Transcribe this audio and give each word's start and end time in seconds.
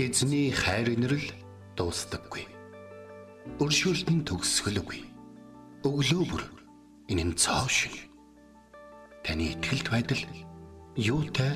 Эзний 0.00 0.48
хайр 0.50 0.88
инрэл 0.96 1.26
дуустдаггүй. 1.76 2.46
Өршөөлт 3.60 4.08
нь 4.08 4.24
төгсгөлгүй. 4.24 5.04
Өглөө 5.84 6.22
бүр 6.24 6.42
энэ 7.12 7.24
нь 7.28 7.36
цоо 7.36 7.68
шиг. 7.68 7.92
Таны 9.20 9.52
ихтгэлт 9.52 9.92
байдал 9.92 10.22
юутай 10.96 11.52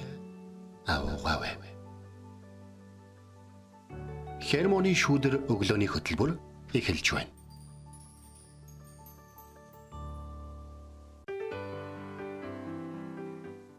аавгаавэ. 0.84 1.56
Хермоны 4.44 4.92
шүүдэр 4.92 5.48
өглөөний 5.48 5.88
хөтөлбөр 5.88 6.36
эхэлж 6.76 7.06
байна. 7.16 7.32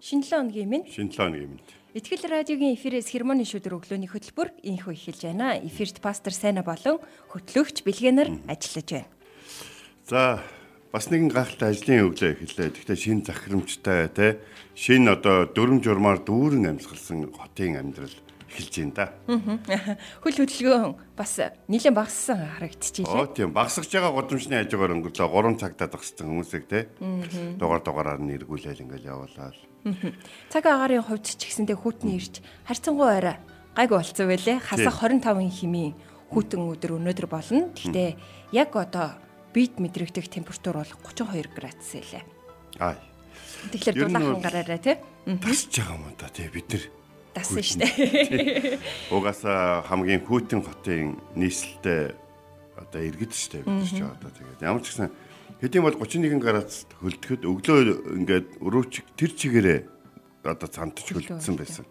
Шинэ 0.02 0.26
7 0.26 0.50
өдрийн 0.50 0.70
минь 0.74 0.90
Шинэ 0.90 1.14
7 1.14 1.30
өдрийн 1.30 1.54
минь. 1.54 1.85
Итгэл 1.96 2.28
радиогийн 2.28 2.76
эфирээс 2.76 3.08
хермоны 3.08 3.48
шүдэр 3.48 3.80
өглөөний 3.80 4.12
хөтөлбөр 4.12 4.52
инхүү 4.68 5.00
эхэлж 5.00 5.32
байна. 5.32 5.56
Эфирт 5.64 6.04
пастор 6.04 6.36
Сайна 6.36 6.60
болон 6.60 7.00
хөтлөгч 7.32 7.88
Бэлгэнаар 7.88 8.36
ажиллаж 8.52 8.88
байна. 8.92 9.08
За 10.04 10.44
бас 10.92 11.08
нэгэн 11.08 11.32
гахалтай 11.32 11.72
ажлын 11.72 12.12
өглөө 12.12 12.36
эхэллээ. 12.36 12.76
Гэхдээ 12.76 13.00
шинэ 13.00 13.24
захирамжтай 13.32 14.12
те 14.12 14.44
шинэ 14.76 15.16
одоо 15.16 15.48
дүрм 15.48 15.80
журмаар 15.80 16.20
дүүрэн 16.20 16.76
амьсгалсан 16.76 17.32
хотын 17.32 17.80
амьдрал 17.80 18.12
эхэлж 18.56 18.76
байна 18.80 18.96
да. 18.96 19.98
Хөл 20.24 20.40
хөдөлгөөн 20.40 20.96
бас 21.20 21.34
нэлээд 21.68 21.96
багассан 21.96 22.40
харагдчихжээ. 22.56 23.12
Оо 23.12 23.28
тийм 23.28 23.52
багсаж 23.52 23.92
байгаа 23.92 24.16
годамжны 24.16 24.64
хажуугаар 24.64 24.96
өнгөрлөө 24.96 25.28
3 25.28 25.60
цагтаа 25.60 25.88
тагссан 25.92 26.32
хүмүүсийг 26.32 26.64
те 26.72 26.88
дугаар 27.60 27.84
дугаараар 27.84 28.24
нь 28.24 28.32
эргүүлээл 28.40 28.88
ингээл 28.88 29.12
явуулаад. 29.12 29.60
Цаг 30.50 30.64
агарын 30.66 31.04
хувьд 31.04 31.28
ч 31.28 31.44
гэсэндээ 31.44 31.76
хүүтний 31.76 32.16
ирж 32.18 32.40
харьцангуй 32.64 33.12
арай 33.12 33.38
гайгүй 33.76 33.98
болцсон 34.00 34.28
байлээ. 34.32 34.58
Хасах 34.64 35.04
25-ын 35.04 35.52
химийн 35.52 35.94
хүүтэн 36.32 36.62
өдөр 36.64 36.98
өнөөдөр 36.98 37.28
болно. 37.28 37.70
Гэхдээ 37.76 38.16
яг 38.56 38.72
одоо 38.74 39.20
бид 39.54 39.78
мэдрэгдэх 39.78 40.32
температур 40.32 40.80
бол 40.80 40.92
32 41.12 41.52
градус 41.54 41.92
байлээ. 41.94 42.24
Аа. 42.80 42.96
Тэгэхээр 43.72 43.96
дулаахан 44.10 44.42
гараарай 44.42 44.80
тий. 44.80 44.96
Тасж 45.26 45.72
байгаа 45.76 45.96
юм 46.00 46.16
да 46.18 46.28
тий 46.32 46.48
бид 46.50 46.68
нар 46.72 46.84
дасан 47.36 47.62
штэ. 47.62 48.80
Угаасаа 49.12 49.84
хамгийн 49.84 50.24
хүйтэн 50.24 50.64
хотын 50.64 51.20
нийслэлтэй 51.36 52.16
одоо 52.80 53.02
иргэд 53.04 53.34
штэ 53.36 53.68
бид 53.68 53.92
ч 53.92 54.00
одоо 54.00 54.32
тэгээд. 54.32 54.64
Ямар 54.64 54.80
ч 54.80 54.96
гэсэн 54.96 55.12
хэдийн 55.60 55.84
бол 55.84 56.00
31 56.00 56.40
градус 56.40 56.88
хөлдөхөд 57.04 57.44
өглөө 57.44 57.80
ингээд 58.24 58.48
өрөөч 58.64 58.94
тэр 59.20 59.32
чигээрээ 59.36 59.80
одоо 60.48 60.70
цамтч 60.72 61.12
хөлдсөн 61.12 61.56
байсан. 61.60 61.86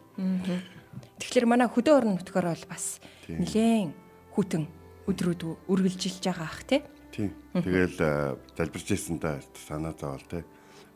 Тэгэхээр 1.21 1.47
манай 1.47 1.69
хөдөө 1.69 1.95
орон 1.95 2.17
нутгаар 2.17 2.57
бол 2.57 2.67
бас 2.71 3.01
нэлээн 3.29 3.93
хүтэн 4.33 4.65
өдрүүд 5.11 5.69
үргэлжилж 5.69 6.25
байгаа 6.25 6.49
ах 6.49 6.65
тий. 6.65 6.81
Тэгэл 7.53 8.39
залбирч 8.57 8.89
ирсэн 8.97 9.21
та 9.21 9.39
санаа 9.69 9.93
зовол 9.93 10.25
тий. 10.25 10.43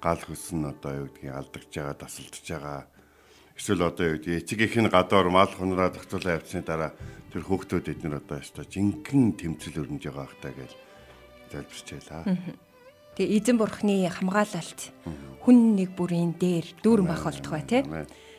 Гал 0.00 0.22
хөсөн 0.22 0.70
одоо 0.70 1.04
юу 1.04 1.06
гэдгийг 1.10 1.34
алдагч 1.34 1.72
байгаа, 1.74 1.96
тасалдж 1.98 2.46
байгаа 2.46 2.86
Эсвэл 3.58 3.90
одоо 3.90 4.14
юу 4.14 4.22
гэдэг 4.22 4.38
эцгийнх 4.46 4.86
нь 4.86 4.88
гадуур 4.88 5.34
мал 5.34 5.50
хунраа 5.50 5.90
тогтоолоо 5.90 6.38
явцсны 6.38 6.62
дараа 6.62 6.94
тэр 7.34 7.42
хүүхдүүд 7.42 7.90
эднэр 7.90 8.22
одоо 8.22 8.38
яста 8.38 8.62
жинхэнэ 8.62 9.34
тэмцэл 9.34 9.82
өрнөж 9.82 10.02
байгаа 10.06 10.30
хта 10.30 10.54
гэж 10.54 10.70
залбирчээлаа. 11.50 12.22
Тэгээ 13.18 13.34
эзэн 13.34 13.58
бурхны 13.58 14.06
хамгаалалт 14.06 14.80
хүн 15.42 15.74
нэг 15.74 15.90
бүрийн 15.98 16.38
дээр 16.38 16.70
дүүрэн 16.86 17.10
бах 17.10 17.26
болтох 17.26 17.50
бай 17.50 17.66
тээ. 17.66 17.82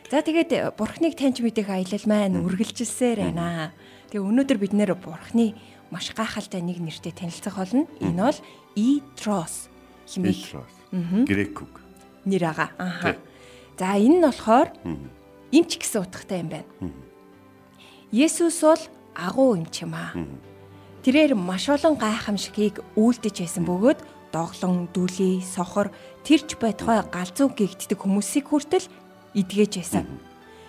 За 0.08 0.24
тэгээд 0.24 0.80
бурхныг 0.80 1.20
таньж 1.20 1.44
мэдэх 1.44 1.68
аялал 1.68 2.06
маань 2.08 2.40
үргэлжилсээр 2.40 3.20
байна. 3.30 3.76
Тэгээ 4.08 4.24
өнөөдөр 4.24 4.58
бид 4.58 4.72
нэр 4.72 4.96
бурхны 4.96 5.52
маш 5.92 6.16
гайхалтай 6.16 6.64
нэг 6.64 6.80
нэртэй 6.80 7.12
танилцах 7.12 7.60
болно. 7.60 7.92
Энэ 8.00 8.24
бол 8.24 8.40
Итрос 8.80 9.68
хэмээх 10.08 11.28
грек 11.28 11.60
үг. 11.60 11.76
Нэр 12.24 12.56
ага. 12.56 12.72
Аха. 12.80 13.20
За 13.80 13.96
энэ 13.96 14.20
нь 14.20 14.26
болохоор 14.28 14.68
эмч 15.56 15.80
гэсэн 15.80 16.04
утгатай 16.04 16.44
юм 16.44 16.52
байна. 16.52 16.68
Есүс 18.12 18.60
бол 18.60 18.84
агуу 19.16 19.56
эмч 19.56 19.88
юм 19.88 19.96
аа. 19.96 20.12
Тэрээр 21.08 21.32
маш 21.40 21.72
олон 21.72 21.96
гайхамшигыг 21.96 22.84
үйлдэж 23.00 23.36
байсан 23.40 23.64
бөгөөд 23.64 24.04
доглон, 24.36 24.92
дүлий, 24.92 25.40
сохор 25.40 25.96
тэрч 26.28 26.60
бай 26.60 26.76
тухай 26.76 27.08
галзуу 27.08 27.56
гэгддэг 27.56 27.96
хүмүүсийг 28.04 28.52
хүртэл 28.52 28.84
эдгэж 29.32 29.72
байсан. 29.80 30.04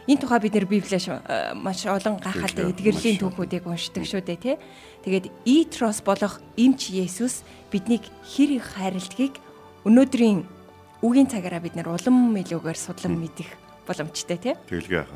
Энэ 0.06 0.22
тухай 0.22 0.38
бид 0.38 0.54
нэр 0.54 0.70
Библиэш 0.70 1.10
маш 1.58 1.82
олон 1.90 2.22
гайхалтай 2.22 2.70
эдгэрлийн 2.70 3.18
түүхүүдийг 3.18 3.66
уншдаг 3.66 4.06
шүү 4.06 4.22
дээ 4.22 4.38
тий. 4.38 4.56
Тэгээд 5.02 5.26
Итрос 5.50 5.98
болох 5.98 6.38
эмч 6.54 6.94
Есүс 6.94 7.42
биднийг 7.74 8.06
хэр 8.22 8.62
их 8.62 8.70
хайрладгийг 8.78 9.34
өнөөдрийн 9.82 10.59
үгийн 11.00 11.28
цагаараа 11.32 11.64
бид 11.64 11.76
нэр 11.80 11.88
улам 11.88 12.36
илүүгээр 12.36 12.78
судлан 12.78 13.16
мэдэх 13.16 13.48
боломжтой 13.88 14.36
тий. 14.36 14.54
Тэгэлгүй 14.68 15.00
яах. 15.00 15.12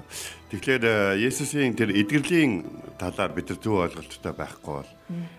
Тэгэхээр 0.49 1.21
Есүсийн 1.21 1.77
тэр 1.77 1.93
эдгэрлийн 1.93 2.65
талаар 2.97 3.37
бид 3.37 3.53
нар 3.53 3.61
зөв 3.61 3.85
ойлголттой 3.85 4.33
байхгүй 4.33 4.75
бол 4.81 4.91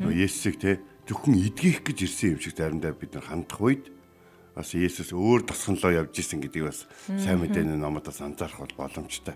нөгөө 0.05 0.21
Есүсийг 0.21 0.55
тий 0.61 0.75
зөвхөн 1.09 1.35
эдгэх 1.49 1.81
гэж 1.81 1.97
ирсэн 2.05 2.37
юм 2.37 2.39
шиг 2.39 2.53
заримдаа 2.53 2.93
бид 2.93 3.17
нар 3.17 3.25
хандах 3.25 3.61
үед 3.61 3.89
бас 4.53 4.71
Есүс 4.71 5.11
өөр 5.11 5.49
тосгонлоо 5.49 6.05
явж 6.05 6.13
исэн 6.21 6.39
гэдгийг 6.45 6.69
бас 6.69 6.85
сайн 7.17 7.41
мэдээний 7.41 7.75
номодоос 7.75 8.21
анзаарах 8.21 8.61
бол 8.63 8.87
боломжтой. 8.87 9.35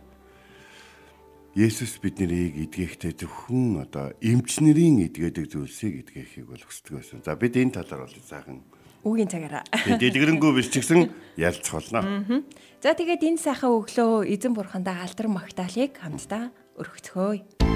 Есүс 1.58 1.98
биднийг 2.00 2.56
эдгэхдээ 2.70 3.26
зөвхөн 3.26 3.84
одоо 3.84 4.14
эмчнэрийн 4.22 5.10
эдгээдэг 5.10 5.50
зүйлсийг 5.50 6.06
эдгэхийг 6.06 6.46
бол 6.46 6.62
хүсдэг 6.62 7.02
байсан. 7.02 7.26
За 7.26 7.34
бид 7.34 7.58
энэ 7.58 7.82
талаар 7.82 8.06
бол 8.06 8.16
сайхан 8.22 8.62
үгийн 9.08 9.32
цагаараа. 9.32 9.64
Дэлгэрэнгүй 9.86 10.52
биш 10.56 10.68
ч 10.74 10.84
гэсэн 10.84 11.08
ялцах 11.40 11.80
болно. 11.80 12.44
За 12.84 12.96
тэгээд 12.96 13.24
энэ 13.24 13.40
сайхан 13.40 13.72
өглөө 13.72 14.28
эзэн 14.28 14.54
бурхандаа 14.56 15.04
алдар 15.04 15.28
магтаалыг 15.32 15.96
хамтдаа 15.96 16.52
өргөцгөөе. 16.80 17.69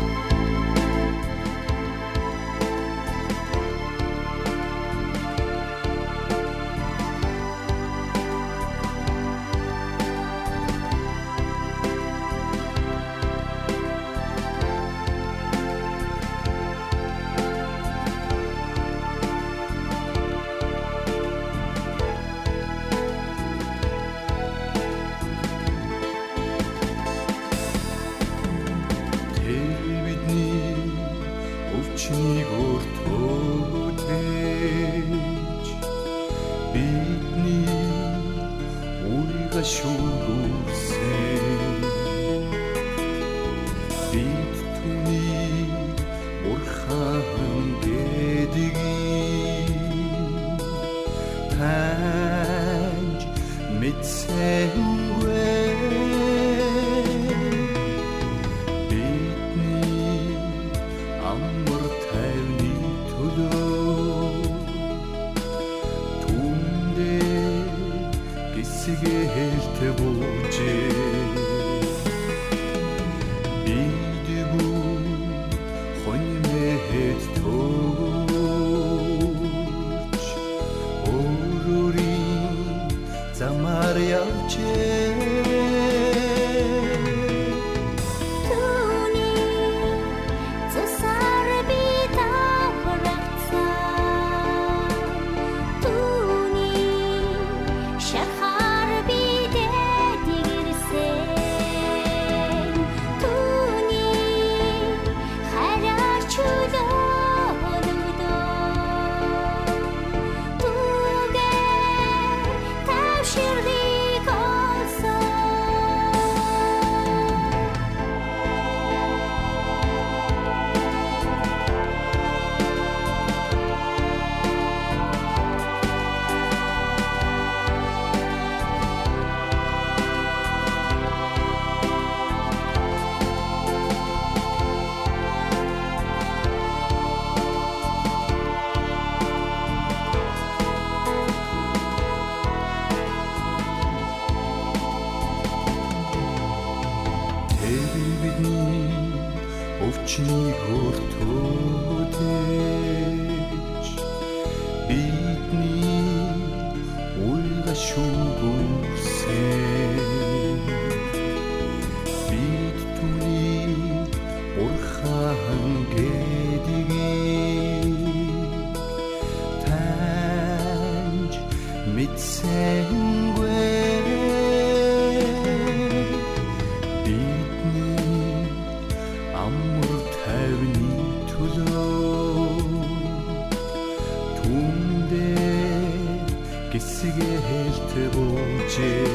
Гисгээ 186.73 187.37
хэлт 187.47 187.91
божээ 188.13 189.05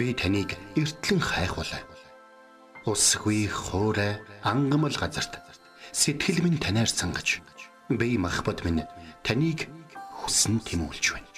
Би 0.08 0.14
таныг 0.16 0.56
эртлэн 0.72 1.20
хайхвалаа. 1.20 1.84
Усгүй 2.88 3.44
хоорой 3.44 4.16
ангамл 4.40 4.96
газарт 4.96 5.36
сэтгэл 5.92 6.40
минь 6.40 6.56
танаар 6.56 6.88
сангаж 6.88 7.44
би 7.92 8.16
махбат 8.16 8.64
минь 8.64 8.88
таныг 9.20 9.68
хүсн 10.16 10.64
тимүүлж 10.64 11.12
байна. 11.12 11.28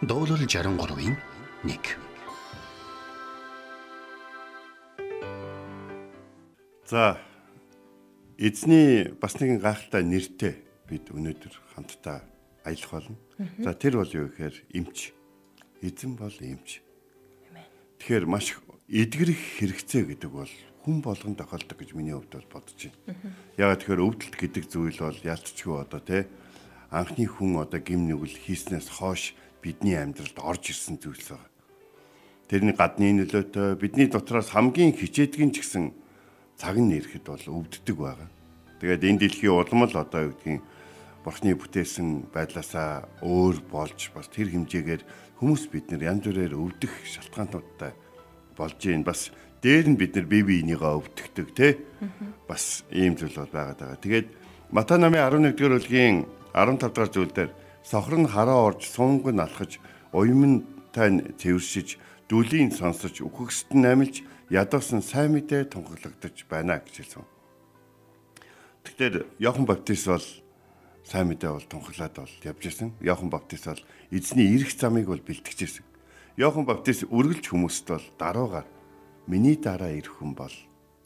Дуурал 0.00 0.40
63-ийн 0.40 1.20
1. 1.68 1.84
За 6.88 7.20
эзний 8.40 9.12
бас 9.20 9.36
нэгэн 9.36 9.60
гайхалтай 9.60 10.00
нэртэй 10.00 10.64
бид 10.88 11.12
өнөөдөр 11.12 11.52
хамтдаа 11.76 12.24
аялах 12.64 12.88
болно. 12.88 13.20
За 13.60 13.76
тэр 13.76 14.00
бол 14.00 14.08
юу 14.08 14.32
гэхээр 14.32 14.64
эмч. 14.72 15.12
Эзэн 15.84 16.16
бол 16.16 16.32
эмч. 16.40 16.80
Тэгэхээр 18.00 18.26
маш 18.26 18.56
эдгэрэх 18.88 19.60
хэрэгцээ 19.60 20.02
гэдэг 20.16 20.30
бол 20.32 20.50
хүн 20.82 21.04
болгон 21.04 21.36
тохиолдог 21.36 21.76
гэж 21.76 21.92
миний 21.92 22.16
хувьд 22.16 22.32
бол 22.32 22.58
бодож 22.58 22.88
байна. 22.88 23.36
Ягаад 23.60 23.84
тэгэхээр 23.84 24.04
өвдөлт 24.08 24.36
гэдэг 24.40 24.64
зүйл 24.72 24.98
бол 25.04 25.20
ялцчгүй 25.20 25.76
одоо 25.76 26.00
те 26.00 26.24
анхны 26.88 27.28
хүн 27.28 27.60
одоо 27.60 27.78
гим 27.78 28.08
нүгэл 28.08 28.40
хийснээс 28.40 28.88
хойш 28.88 29.36
бидний 29.60 30.00
амьдралд 30.00 30.40
орж 30.40 30.72
ирсэн 30.72 30.96
зүйлс 30.96 31.36
байгаа. 31.36 31.52
Тэрний 32.48 32.74
гадны 32.74 33.20
нөлөөтэй 33.20 33.76
бидний 33.76 34.08
дотроос 34.08 34.50
хамгийн 34.50 34.96
хичээдгэн 34.96 35.52
ч 35.52 35.60
гэсэн 35.60 35.92
цаг 36.56 36.80
нь 36.80 36.96
ирэхэд 36.96 37.28
бол 37.28 37.44
өвддөг 37.62 37.96
байгаа. 38.00 38.28
Тэгээд 38.80 39.06
энэ 39.06 39.20
дэлхийн 39.28 39.54
улам 39.54 39.84
л 39.84 39.94
одоо 39.94 40.32
юу 40.32 40.34
гэдгийг 40.34 40.64
бурхны 41.20 41.52
бүтээсэн 41.52 42.32
байдлаасаа 42.32 43.04
өөр 43.20 43.60
болж 43.68 44.08
бас 44.16 44.26
тэр 44.32 44.48
хэмжээгээр 44.56 45.04
хүмүүс 45.40 45.72
бид 45.72 45.88
нэр 45.88 46.04
янз 46.04 46.28
бүрээр 46.28 46.52
өвдөх 46.52 46.92
шалтгаануудтай 47.08 47.96
болж 48.60 48.80
юм 48.84 49.00
бас 49.08 49.32
дээр 49.64 49.88
нь 49.88 49.96
бид 49.96 50.12
нар 50.12 50.28
бие 50.28 50.44
биенийгаа 50.44 51.00
өвдөгдөг 51.00 51.48
те 51.56 51.80
бас 52.44 52.84
ийм 52.92 53.16
зүйл 53.16 53.32
бол 53.40 53.48
байгаад 53.48 53.80
байгаа. 53.80 54.04
Тэгээд 54.04 54.28
Матай 54.70 55.00
намын 55.00 55.18
11 55.18 55.56
дугаар 55.56 55.80
бүлгийн 55.80 56.16
15 56.52 56.92
дугаар 56.92 57.10
зүйлдер 57.10 57.48
сохор 57.82 58.20
нь 58.20 58.28
хараа 58.28 58.68
орж 58.68 58.84
сунг 58.84 59.24
нь 59.32 59.40
алхаж 59.40 59.80
уймантай 60.12 61.08
нь 61.08 61.24
цэвэршиж 61.40 61.96
дүлийн 62.28 62.70
сонсож 62.70 63.24
үхэгсэд 63.24 63.74
нь 63.74 63.88
амилж 63.88 64.22
ядуусан 64.52 65.00
сайн 65.00 65.34
мэдээ 65.34 65.72
тунхаглагдаж 65.72 66.36
байна 66.46 66.78
гэж 66.84 66.94
хэлсэн. 67.00 67.24
Тэгэхээр 68.84 69.14
Иохан 69.42 69.66
Баптист 69.66 70.06
бол 70.06 70.28
сайн 71.02 71.26
мэдээ 71.32 71.50
бол 71.50 71.66
тунхаглаад 71.66 72.14
бол 72.22 72.34
явж 72.46 72.62
исэн. 72.66 72.94
Иохан 73.02 73.30
Баптист 73.30 73.66
бол 73.66 73.82
эзний 74.10 74.54
ирэх 74.54 74.74
замыг 74.74 75.06
бол 75.06 75.22
бэлтгэж 75.22 75.58
исэн. 75.62 75.86
Иохан 76.36 76.66
Баптист 76.66 77.06
үргэлж 77.10 77.50
хүмүүст 77.50 77.86
бол 77.90 78.06
даруугаар 78.18 78.66
миний 79.26 79.56
дараа 79.56 79.94
ирэх 79.94 80.18
хүн 80.18 80.34
бол 80.34 80.54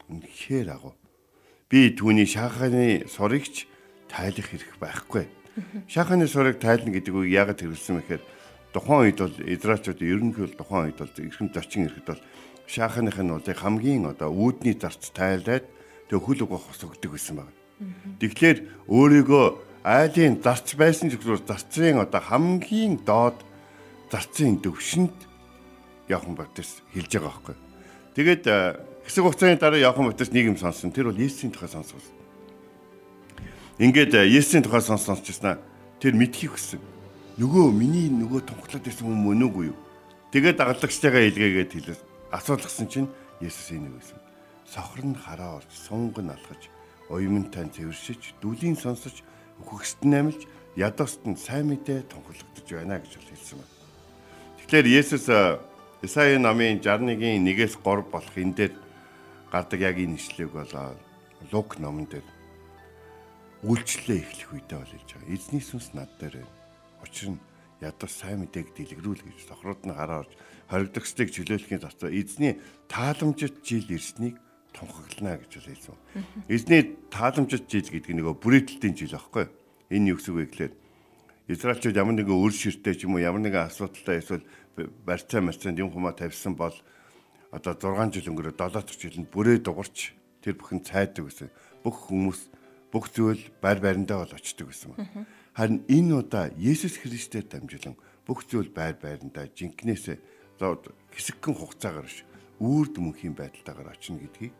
үнэхээр 0.08 0.68
агуу. 0.72 0.94
Би 1.68 1.92
түүний 1.92 2.28
шаханы 2.28 3.04
сурагч 3.08 3.68
тайлах 4.08 4.48
хэрэг 4.48 4.76
байхгүй. 4.80 5.28
Шаханы 5.88 6.28
сураг 6.28 6.60
тайлна 6.60 6.92
гэдэг 6.92 7.14
үг 7.14 7.28
яагаад 7.28 7.60
хэрэгэлсэн 7.60 7.96
мэхээр 8.00 8.22
тухайн 8.74 9.00
үед 9.06 9.18
бол 9.22 9.36
израилчууд 9.38 10.00
ерөнхийдөө 10.02 10.58
тухайн 10.58 10.84
үед 10.90 10.98
бол 10.98 11.14
эрхэм 11.14 11.48
зочин 11.54 11.86
ирэхэд 11.86 12.08
бол 12.10 12.22
шаханых 12.66 13.18
нь 13.20 13.30
бол 13.30 13.44
хамгийн 13.44 14.04
одоо 14.10 14.30
үүдний 14.32 14.74
зарц 14.74 15.12
тайлаад 15.14 15.64
тэг 16.10 16.18
хөл 16.20 16.42
уг 16.42 16.58
хосогддог 16.58 17.12
байсан 17.12 17.36
байна. 17.42 17.54
Тэгэхээр 18.18 18.58
өөрийгөө 18.88 19.44
айлын 19.84 20.40
зарц 20.40 20.72
байсан 20.74 21.12
гэсэн 21.12 21.44
зарцын 21.44 22.00
одоо 22.00 22.20
хамгийн 22.20 23.04
доод 23.04 23.36
зарцын 24.08 24.56
төвшөнд 24.64 25.12
Яохан 26.08 26.34
Баптист 26.34 26.80
хэлж 26.96 27.12
байгаа 27.20 27.28
байхгүй. 27.28 27.56
Тэгээд 28.16 28.44
хэсэг 29.04 29.22
хугацааны 29.24 29.60
дараа 29.60 29.80
Яохан 29.80 30.08
Баптист 30.08 30.32
нэг 30.32 30.48
юм 30.48 30.56
сонсон. 30.56 30.88
Тэр 30.88 31.12
бол 31.12 31.20
Есүсийн 31.20 31.52
тухай 31.52 31.68
сонссон. 31.68 32.00
Ингээд 33.76 34.16
Есүсийн 34.24 34.64
тухай 34.64 34.80
сонссонсчихснаа 34.80 35.60
тэр 36.00 36.16
мэдхийг 36.16 36.56
хүссэн. 36.56 36.80
Нөгөө 37.36 37.74
миний 37.74 38.08
нөгөө 38.08 38.46
тунхлаад 38.48 38.88
байсан 38.88 39.04
хүн 39.04 39.20
мөн 39.20 39.44
үгүй 39.50 39.68
юу? 39.68 39.78
Тэгээд 40.32 40.60
дагалдагчтайгаа 40.62 41.28
илгээгээд 41.28 41.72
хэлээ. 41.74 41.98
Асуулгасан 42.32 42.88
чинь 42.88 43.10
Есүс 43.42 43.74
энэ 43.74 43.90
гэсэн. 43.98 44.20
Сохор 44.70 45.02
нь 45.02 45.18
хараа 45.18 45.58
орж, 45.58 45.70
сунг 45.74 46.16
нь 46.22 46.30
алхаж, 46.30 46.70
уймантай 47.10 47.66
цэвэршиж, 47.68 48.38
дүлийн 48.38 48.78
сонсож, 48.78 49.26
хөгсд 49.62 50.02
нь 50.02 50.18
амилж, 50.18 50.42
ядууст 50.74 51.22
нь 51.28 51.38
сайн 51.38 51.70
мэдээ 51.70 52.10
тунхлагдаж 52.10 52.66
байна 52.66 52.98
гэж 52.98 53.22
хэлсэн 53.22 53.62
байна. 53.62 53.74
Тэгэхээр 54.58 54.86
Есүс 54.98 55.26
Исаи 56.04 56.36
намын 56.36 56.82
61-ийн 56.82 57.46
1-ээс 57.46 57.78
3 57.80 58.10
болох 58.10 58.34
энэ 58.34 58.54
дээр 58.58 58.74
гардаг 59.48 59.80
яг 59.80 59.96
энэ 59.96 60.18
ишлэг 60.18 60.50
болоо 60.52 60.98
Лук 61.52 61.78
номон 61.78 62.04
дээр 62.10 62.26
үйлчлэлээ 63.64 64.20
эхлэх 64.20 64.50
үедээ 64.52 64.78
бол 64.82 64.92
хэлж 64.92 65.10
байгаа. 65.16 65.32
Эзний 65.32 65.64
сүнс 65.64 65.96
над 65.96 66.10
дээр 66.20 66.44
байна. 66.44 66.52
Учир 67.00 67.28
нь 67.32 67.40
ядаж 67.80 68.10
сайн 68.12 68.44
мэдээг 68.44 68.76
дэлгэрүүл 68.76 69.22
гэж 69.24 69.38
тохрууд 69.48 69.82
нь 69.88 69.96
гараа 69.96 70.28
орж 70.28 70.32
хоригдохстыг 70.68 71.28
чөлөөлөхийн 71.32 71.80
зарцаа 71.80 72.10
эзний 72.12 72.60
тааламжит 72.88 73.64
жил 73.64 73.88
ирснийг 73.88 74.36
тунхаглана 74.74 75.38
гэж 75.38 75.52
хэлсэн. 75.62 75.96
Эзний 76.50 76.98
тааламжит 77.08 77.70
жил 77.70 77.86
гэдэг 77.86 78.12
нь 78.12 78.18
нөгөө 78.20 78.36
бүрээдэлтийн 78.42 78.94
жил 78.98 79.14
аахгүй. 79.14 79.46
Энэ 79.94 80.12
юу 80.12 80.18
гэсэн 80.18 80.34
үг 80.34 80.38
вэ 80.42 80.46
гэхээр 80.50 80.72
Израильчууд 81.54 81.96
ямар 81.96 82.16
нэгэн 82.18 82.34
үр 82.34 82.52
ширтэй 82.52 82.94
ч 82.98 83.06
юм 83.06 83.14
уу 83.14 83.22
ямар 83.22 83.40
нэгэн 83.40 83.70
асуудалтай 83.70 84.18
эсвэл 84.18 84.42
барьцаа 85.06 85.40
марцаанд 85.44 85.78
юм 85.78 85.94
хумаа 85.94 86.16
тавьсан 86.16 86.58
бол 86.58 86.74
одоо 87.54 87.74
6 87.78 88.18
жил 88.18 88.34
өнгөрөө 88.34 88.58
7 88.58 88.74
дахь 88.74 88.98
жилд 88.98 89.30
бүрээ 89.30 89.62
дугарч 89.62 90.16
тэр 90.42 90.58
бүхэн 90.58 90.82
цайдаг 90.82 91.30
гэсэн. 91.30 91.48
Бүх 91.86 92.10
хүмүүс 92.10 92.40
бүх 92.90 93.12
зүйл 93.14 93.42
байр 93.62 93.78
байрандаа 93.78 94.26
бол 94.26 94.34
очдөг 94.34 94.72
гэсэн. 94.72 94.98
Харин 95.54 95.86
энэ 95.86 96.12
удаа 96.18 96.50
Есүс 96.58 96.98
Христээр 96.98 97.46
дамжуулан 97.46 97.94
бүх 98.26 98.48
зүйл 98.48 98.72
байр 98.72 98.98
байрандаа 98.98 99.46
жинкнээсээ 99.52 100.18
хэсэгхэн 101.12 101.54
хугацаагаар 101.54 102.08
ш 102.08 102.24
үрд 102.62 102.98
мөнхийн 102.98 103.34
байдалтайгаар 103.34 103.92
очно 103.92 104.18
гэдгийг 104.18 104.54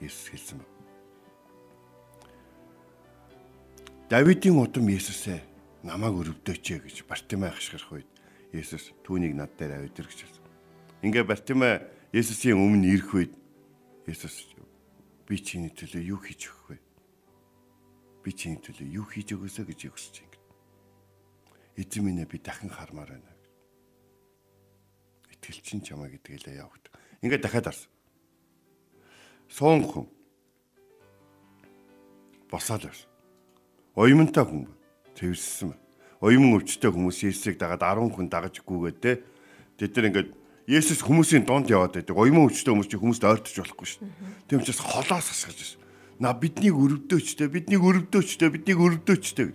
Есүс 0.00 0.28
хэлсэн 0.32 0.58
байна. 0.60 0.74
Давидын 4.06 4.60
удам 4.60 4.86
Есүсээ 4.86 5.40
намайг 5.82 6.14
өрөвдөөч 6.20 6.66
гэж 6.84 6.96
Бартимай 7.08 7.50
хашгирах 7.50 7.90
үед 7.90 8.10
Есүс 8.52 8.92
түүнийг 9.02 9.34
над 9.34 9.56
дээр 9.58 9.82
авидэр 9.82 10.06
гэж 10.06 10.20
хэлсэн. 10.22 10.44
Ингээ 11.02 11.24
Бартимай 11.26 11.82
Есүсийн 12.14 12.60
өмнө 12.60 12.86
ирэх 12.86 13.10
үед 13.14 13.32
Есүс 14.06 14.54
би 15.26 15.36
чиний 15.42 15.74
төлөө 15.74 16.02
юу 16.06 16.20
хийж 16.22 16.46
өгөх 16.46 16.66
вэ? 16.70 16.78
Би 18.22 18.30
чиний 18.30 18.62
төлөө 18.62 18.86
юу 18.94 19.06
хийж 19.10 19.34
өгөөсэй 19.34 19.66
гэж 19.66 19.80
өгсөж 19.90 20.16
ингэ. 20.22 20.38
Эзэн 21.82 22.06
минь 22.06 22.22
би 22.22 22.38
дахин 22.38 22.70
хармаар 22.70 23.10
байна. 23.10 23.34
Итгэл 25.34 25.60
чин 25.66 25.82
чамаа 25.82 26.06
гэдгэлээ 26.14 26.62
явагд. 26.62 26.94
Ингээ 27.26 27.42
дахиад 27.42 27.74
арсан. 27.74 27.90
Суунхан 29.48 30.06
босоод 32.50 32.84
ирсэн. 32.86 33.08
Оюмонтой 33.94 34.44
хүн 34.44 34.64
тэрсэн 35.16 35.72
байна. 35.72 35.82
Оюмон 36.20 36.60
өвчтэй 36.60 36.90
хүмүүс 36.90 37.28
Есүсийг 37.28 37.56
дагаад 37.60 37.84
10 37.84 38.12
хүн 38.12 38.28
дагаж 38.28 38.60
гүгээд 38.64 38.98
те. 39.00 39.22
Тэд 39.76 39.96
нар 39.96 40.08
ингээд 40.10 40.30
Есүс 40.66 41.04
хүмүүсийн 41.04 41.46
дунд 41.46 41.70
яваад 41.70 41.94
байдаг. 41.94 42.16
Оюмон 42.16 42.48
өвчтэй 42.48 42.72
хүмүүс 42.72 42.90
чи 42.90 42.98
хүмүүст 42.98 43.22
ойртож 43.22 43.54
болохгүй 43.54 43.86
шүү. 43.86 44.02
Тийм 44.50 44.60
учраас 44.64 44.80
холоос 44.82 45.30
хасгаж 45.30 45.56
байна. 45.56 45.84
На 46.16 46.32
биднийг 46.32 46.74
өрөвдөөчтэй, 46.74 47.48
биднийг 47.52 47.82
өрөвдөөчтэй, 47.84 48.48
биднийг 48.48 48.78
өрөвдөөчтэй. 48.80 49.52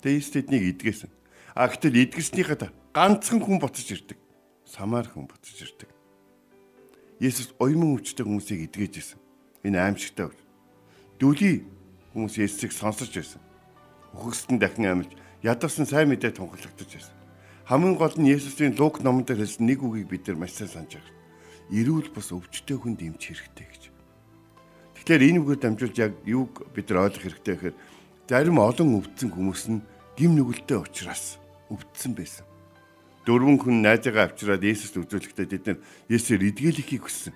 Тэгээ 0.00 0.18
Есүс 0.18 0.32
тэднийг 0.32 0.64
идгээсэн. 0.74 1.12
А 1.54 1.68
гэтэл 1.70 2.02
идгэснийхээ 2.08 2.72
ганцхан 2.90 3.38
хүн 3.38 3.62
буцаж 3.62 3.86
ирдэг. 3.94 4.18
Самар 4.66 5.06
хүн 5.06 5.30
буцаж 5.30 5.54
ирдэг. 5.54 5.93
Есүс 7.24 7.56
оюмон 7.56 7.96
өвчтэй 7.96 8.20
хүмүүсийг 8.20 8.68
идгээж 8.68 8.94
ирсэн. 9.00 9.20
Энэ 9.64 9.80
аимшигтай. 9.80 10.28
Дүлий 11.16 11.64
хүмүүс 12.12 12.36
Есүсийг 12.36 12.76
сонсож 12.76 13.08
байсан. 13.08 13.40
Үхэгсдэн 14.12 14.60
дахин 14.60 14.84
амьд 14.92 15.16
ядарсан 15.40 15.88
сайн 15.88 16.12
мэдээ 16.12 16.36
тунхаглагдаж 16.36 16.84
байсан. 16.84 17.16
Хамгийн 17.64 17.96
гол 17.96 18.12
нь 18.20 18.28
Есүсийн 18.28 18.76
Лук 18.76 19.00
номонд 19.00 19.32
хэлсэн 19.32 19.64
нэг 19.64 19.80
үгийг 19.80 20.12
бид 20.12 20.28
нар 20.28 20.36
маш 20.36 20.52
сайн 20.52 20.68
санаж 20.68 21.00
байна. 21.00 21.16
Ирүүл 21.72 22.12
бус 22.12 22.28
өвчтөе 22.28 22.76
хүнд 22.76 23.00
эмч 23.00 23.32
хэрэгтэй 23.32 23.66
гэж. 23.72 23.82
Тэгэхээр 25.00 25.26
энэ 25.32 25.40
үгээр 25.40 25.60
дамжуулж 25.64 25.96
яг 25.96 26.12
юуг 26.28 26.68
бид 26.76 26.92
нар 26.92 27.08
ойлгох 27.08 27.24
хэрэгтэй 27.24 27.54
гэхээр 27.56 27.76
зарим 28.28 28.60
олон 28.60 29.00
өвдсөн 29.00 29.30
хүмүүс 29.32 29.62
нь 29.72 29.80
гим 30.20 30.36
нүгэлтэй 30.36 30.76
учраас 30.76 31.40
өвдсөн 31.72 32.12
байсан. 32.12 32.44
Дөрвөн 33.24 33.58
хүн 33.58 33.80
найзаагаа 33.80 34.28
авчираад 34.28 34.62
Есүст 34.62 35.00
үзүүлэхдээ 35.00 35.46
бид 35.48 35.64
нар 35.64 35.78
Есүсээр 36.12 36.48
идгээлэхийг 36.52 37.02
хүссэн. 37.08 37.34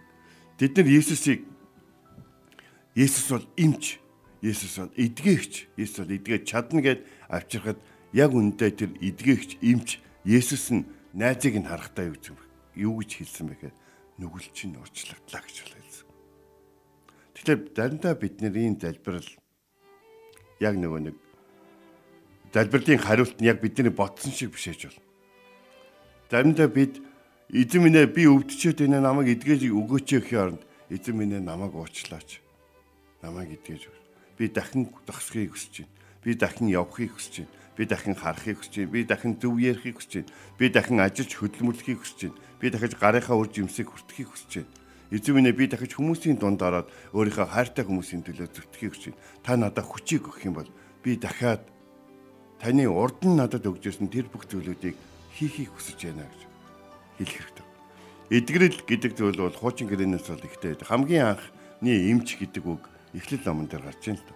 Бид 0.61 0.77
нар 0.77 0.89
Есүсийг 0.89 1.41
Есүс 2.93 3.27
бол 3.33 3.47
эмч, 3.57 3.97
Есүс 4.45 4.75
бол 4.85 4.93
эдгээгч, 4.93 5.55
Есүс 5.81 5.99
бол 6.05 6.13
эдгэж 6.13 6.43
чадна 6.45 6.81
гэд 6.85 7.01
авчирхад 7.33 7.79
яг 8.13 8.31
үндэ 8.37 8.69
тэр 8.77 8.93
эдгээгч, 9.01 9.65
эмч 9.65 10.03
Есүс 10.29 10.77
нь 10.77 10.85
найзыг 11.17 11.57
нь 11.57 11.69
харахтаа 11.69 12.13
юу 12.13 12.17
гэж 12.21 12.37
юу 12.77 12.95
гэж 13.01 13.11
хэлсэн 13.23 13.47
бэ 13.49 13.55
гэхээр 13.57 13.77
нүгэл 14.19 14.49
чинь 14.53 14.77
урчлагдлаа 14.77 15.43
гэж 15.43 15.57
хэлсэн. 15.63 16.07
Тэгэхээр 17.39 17.61
заримдаа 17.73 18.15
бидний 18.19 18.51
энэ 18.51 18.83
залбирал 18.83 19.31
яг 20.61 20.75
нөгөө 20.75 21.01
нэг 21.07 21.17
залбирлын 22.53 23.03
хариулт 23.03 23.39
нь 23.39 23.49
яг 23.49 23.63
бидний 23.63 23.95
ботсон 23.95 24.35
шиг 24.35 24.53
биш 24.53 24.69
ээж 24.69 24.91
бол. 24.91 25.08
Заримдаа 26.31 26.69
бид 26.69 27.01
эзэн 27.49 27.83
минь 27.83 27.97
ээ 27.97 28.13
би 28.13 28.29
өвдчихэд 28.29 28.85
энэ 28.85 29.01
намайг 29.01 29.33
эдгэж 29.35 29.73
өгөөч 29.73 30.09
гэхийн 30.13 30.43
оронд 30.45 30.63
эзэн 30.93 31.17
минь 31.17 31.35
ээ 31.37 31.43
намайг 31.43 31.73
уучлаач. 31.73 32.41
Намайг 33.25 33.57
эдгэж 33.57 33.89
өг. 33.89 33.97
Би 34.37 34.49
дахин 34.53 34.89
зогсхийг 35.09 35.57
хүсэж 35.57 35.89
байна. 35.89 35.95
Би 36.23 36.35
дахин 36.37 36.69
явахыг 36.69 37.17
хүсэж 37.17 37.35
байна 37.45 37.59
Би 37.79 37.87
дахин 37.87 38.17
харахыг 38.19 38.59
хүсэж 38.59 38.75
байна. 38.75 38.91
Би 38.91 39.05
дахин 39.07 39.39
зөв 39.39 39.55
ярихыг 39.63 40.03
хүсэж 40.03 40.27
байна. 40.27 40.35
Би 40.59 40.67
дахин 40.67 40.99
ажиллаж 40.99 41.31
хөдөлмөрлөхийг 41.39 42.03
хүсэж 42.03 42.21
байна. 42.27 42.39
Би 42.59 42.67
дахиж 42.75 42.93
гарынхаа 42.99 43.39
үр 43.39 43.49
жимсийг 43.55 43.95
хүртэхийг 43.95 44.35
хүсэж 44.35 44.53
байна. 44.59 44.73
Эзэн 45.15 45.35
минь 45.39 45.55
би 45.55 45.71
дахиж 45.71 45.95
хүмүүсийн 45.95 46.43
дунд 46.43 46.59
ороод 46.59 46.91
өөрийнхөө 47.15 47.47
хайртай 47.47 47.87
хүмүүсийн 47.87 48.27
төлөө 48.27 48.51
зүтгэхийг 48.51 48.93
хүсэж 48.99 49.15
байна. 49.15 49.23
Та 49.47 49.55
надад 49.55 49.87
хүчийг 49.87 50.27
өгөх 50.27 50.43
юм 50.43 50.59
бол 50.59 50.71
би 51.07 51.15
дахиад 51.15 51.63
таны 52.59 52.85
урд 52.91 53.23
нь 53.23 53.39
надад 53.39 53.63
өгж 53.63 53.95
ирсэн 53.95 54.11
тэр 54.11 54.27
бүх 54.27 54.51
зүйлүүдийг 54.51 54.99
хийхийг 55.39 55.71
хүсэж 55.71 55.99
байна 56.11 56.27
гэж 56.27 56.43
хэлэх 57.23 57.37
хэрэгтэй. 57.39 57.67
Эдгэрэл 58.29 58.81
гэдэг 58.83 59.13
зүйл 59.15 59.39
бол 59.39 59.55
хуучин 59.55 59.87
гэрээнээс 59.87 60.27
бол 60.27 60.43
ихтэй 60.43 60.75
хамгийн 60.83 61.39
анхны 61.39 61.93
эмч 62.11 62.37
гэдэг 62.43 62.65
үг 62.67 62.83
эхлэл 63.15 63.47
номон 63.47 63.71
дээр 63.71 63.87
гарч 63.87 64.03
байна 64.03 64.19
л 64.19 64.27
да. 64.27 64.35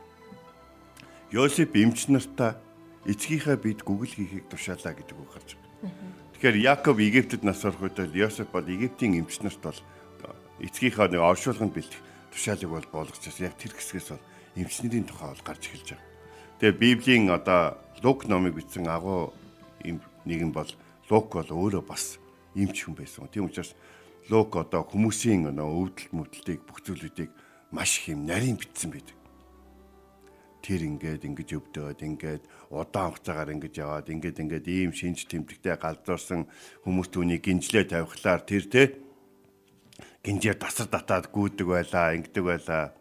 Йосеп 1.34 1.74
эмч 1.74 2.06
нартаа 2.06 2.56
эцгийнхээ 3.04 3.58
бид 3.58 3.82
гүгэл 3.82 4.14
хийхийг 4.14 4.46
тушаалаа 4.46 4.94
гэдэг 4.94 5.16
үг 5.18 5.30
гарч 5.34 5.58
байна. 5.58 5.98
Тэгэхээр 6.38 6.56
Яков 6.62 6.96
Египтэд 7.02 7.42
нас 7.42 7.60
орох 7.66 7.82
үед 7.82 7.98
л 7.98 8.14
Йосеф 8.14 8.48
бол 8.54 8.64
Египтийн 8.64 9.18
эмч 9.18 9.42
нарт 9.42 9.60
бол 9.60 9.80
эцгийнхээ 10.62 11.10
нэг 11.10 11.20
оршуулганд 11.20 11.74
бэлдэх 11.74 12.00
тушаалыг 12.30 12.70
бол 12.70 12.88
болгочихсон. 12.94 13.50
Яг 13.50 13.58
тэр 13.58 13.74
хэсгээс 13.74 14.08
бол 14.14 14.24
эмчнэрийн 14.56 15.04
тухай 15.04 15.28
бол 15.28 15.44
гарч 15.44 15.62
эхэлж 15.68 15.88
байгаа. 15.98 16.08
Тэгээ 16.62 16.78
Библийн 16.78 17.30
одоо 17.30 17.76
Лук 18.02 18.26
номыг 18.26 18.54
бичсэн 18.54 18.86
агуу 18.86 19.34
нэгэн 19.82 20.52
бол 20.54 20.70
Лук 21.12 21.36
бол 21.36 21.44
өөрөө 21.52 21.84
бас 21.84 22.16
эмч 22.56 22.88
хүн 22.88 22.96
байсан. 22.96 23.28
Тийм 23.28 23.52
учраас 23.52 23.76
Лук 24.32 24.56
одоо 24.56 24.80
хүмүүсийн 24.80 25.44
өвдөлт 25.44 26.08
мөвдөлтийг 26.16 26.64
бүх 26.64 26.80
зүйлүүдийг 26.80 27.28
маш 27.68 28.00
их 28.00 28.16
юм 28.16 28.24
нарийн 28.24 28.56
бичсэн 28.56 28.88
байдаг. 28.96 29.16
Тэр 30.64 30.88
ингээд 30.88 31.28
ингэж 31.28 31.50
өвдөөд 31.58 32.00
ингээд 32.00 32.42
удаан 32.72 33.12
хугацаагаар 33.12 33.52
ингэж 33.52 33.74
яваад 33.76 34.08
ингээд 34.08 34.40
ингээд 34.40 34.66
ийм 34.72 34.96
шинж 34.96 35.28
тэмдэгтэй 35.28 35.76
галзуурсан 35.76 36.48
хүмүүс 36.86 37.08
түүнийг 37.12 37.44
гинжлээ 37.44 37.92
тавихлаар 37.92 38.40
тэр 38.48 38.64
те 38.72 38.82
гинжээр 40.24 40.56
тасар 40.56 40.88
татаад 40.88 41.28
гүйдэг 41.28 41.66
байлаа 41.66 42.14
ингэдэг 42.16 42.44
байлаа 42.46 42.94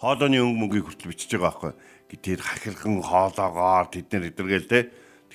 хоолойны 0.00 0.40
өнгө 0.40 0.58
мөнгийг 0.58 0.86
хүртэл 0.88 1.10
бичиж 1.14 1.30
байгаа 1.36 1.46
байхгүй. 1.46 1.72
Тэр 2.16 2.40
хахирхан 2.40 3.04
хоолоогоор 3.04 3.86
тэд 3.92 4.08
нар 4.08 4.32
эдэргээл 4.32 4.72
те 4.72 4.80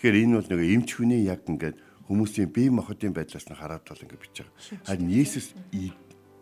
тэгэхээр 0.04 0.20
энэ 0.20 0.36
бол 0.36 0.50
нэг 0.52 0.62
эмч 0.68 0.90
хүний 1.00 1.24
яг 1.24 1.48
ингээд 1.48 1.80
хүмүүсийн 2.12 2.52
бие 2.52 2.68
махбодын 2.76 3.16
байдлаас 3.16 3.48
нь 3.48 3.56
хараад 3.56 3.88
бол 3.88 4.04
ингээд 4.04 4.20
бичиж 4.20 4.44
байгаа 4.44 4.84
харин 4.84 5.08
Есүс 5.08 5.56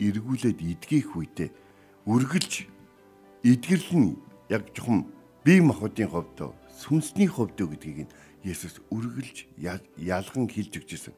эргүүлээд 0.01 0.59
идгийх 0.65 1.13
үедээ 1.13 1.53
үргэлж 2.09 2.65
эдгэрлэн 3.45 4.17
яг 4.49 4.65
жоохон 4.73 5.13
бие 5.45 5.61
махбодын 5.61 6.09
хувьд 6.09 6.57
сүнсний 6.73 7.29
хувьд 7.29 7.53
гэдгийг 7.53 8.09
нь 8.09 8.13
Есүс 8.41 8.81
үргэлж 8.89 9.45
ялган 9.61 10.49
хэлж 10.49 10.81
өгч 10.81 10.89
ирсэн. 10.97 11.13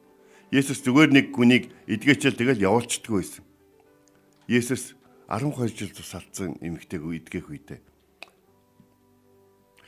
Есүс 0.52 0.84
зүгээр 0.84 1.16
нэг 1.16 1.26
хүнийг 1.32 1.72
эдгээчэл 1.88 2.36
тэгэл 2.36 2.60
явуулчихдгүй 2.68 3.24
байсан. 3.24 3.44
Есүс 4.44 4.92
12 5.32 5.72
жил 5.72 5.96
тусалсан 5.96 6.60
эмэгтэйг 6.60 7.00
эдгэх 7.00 7.48
үедээ 7.48 7.80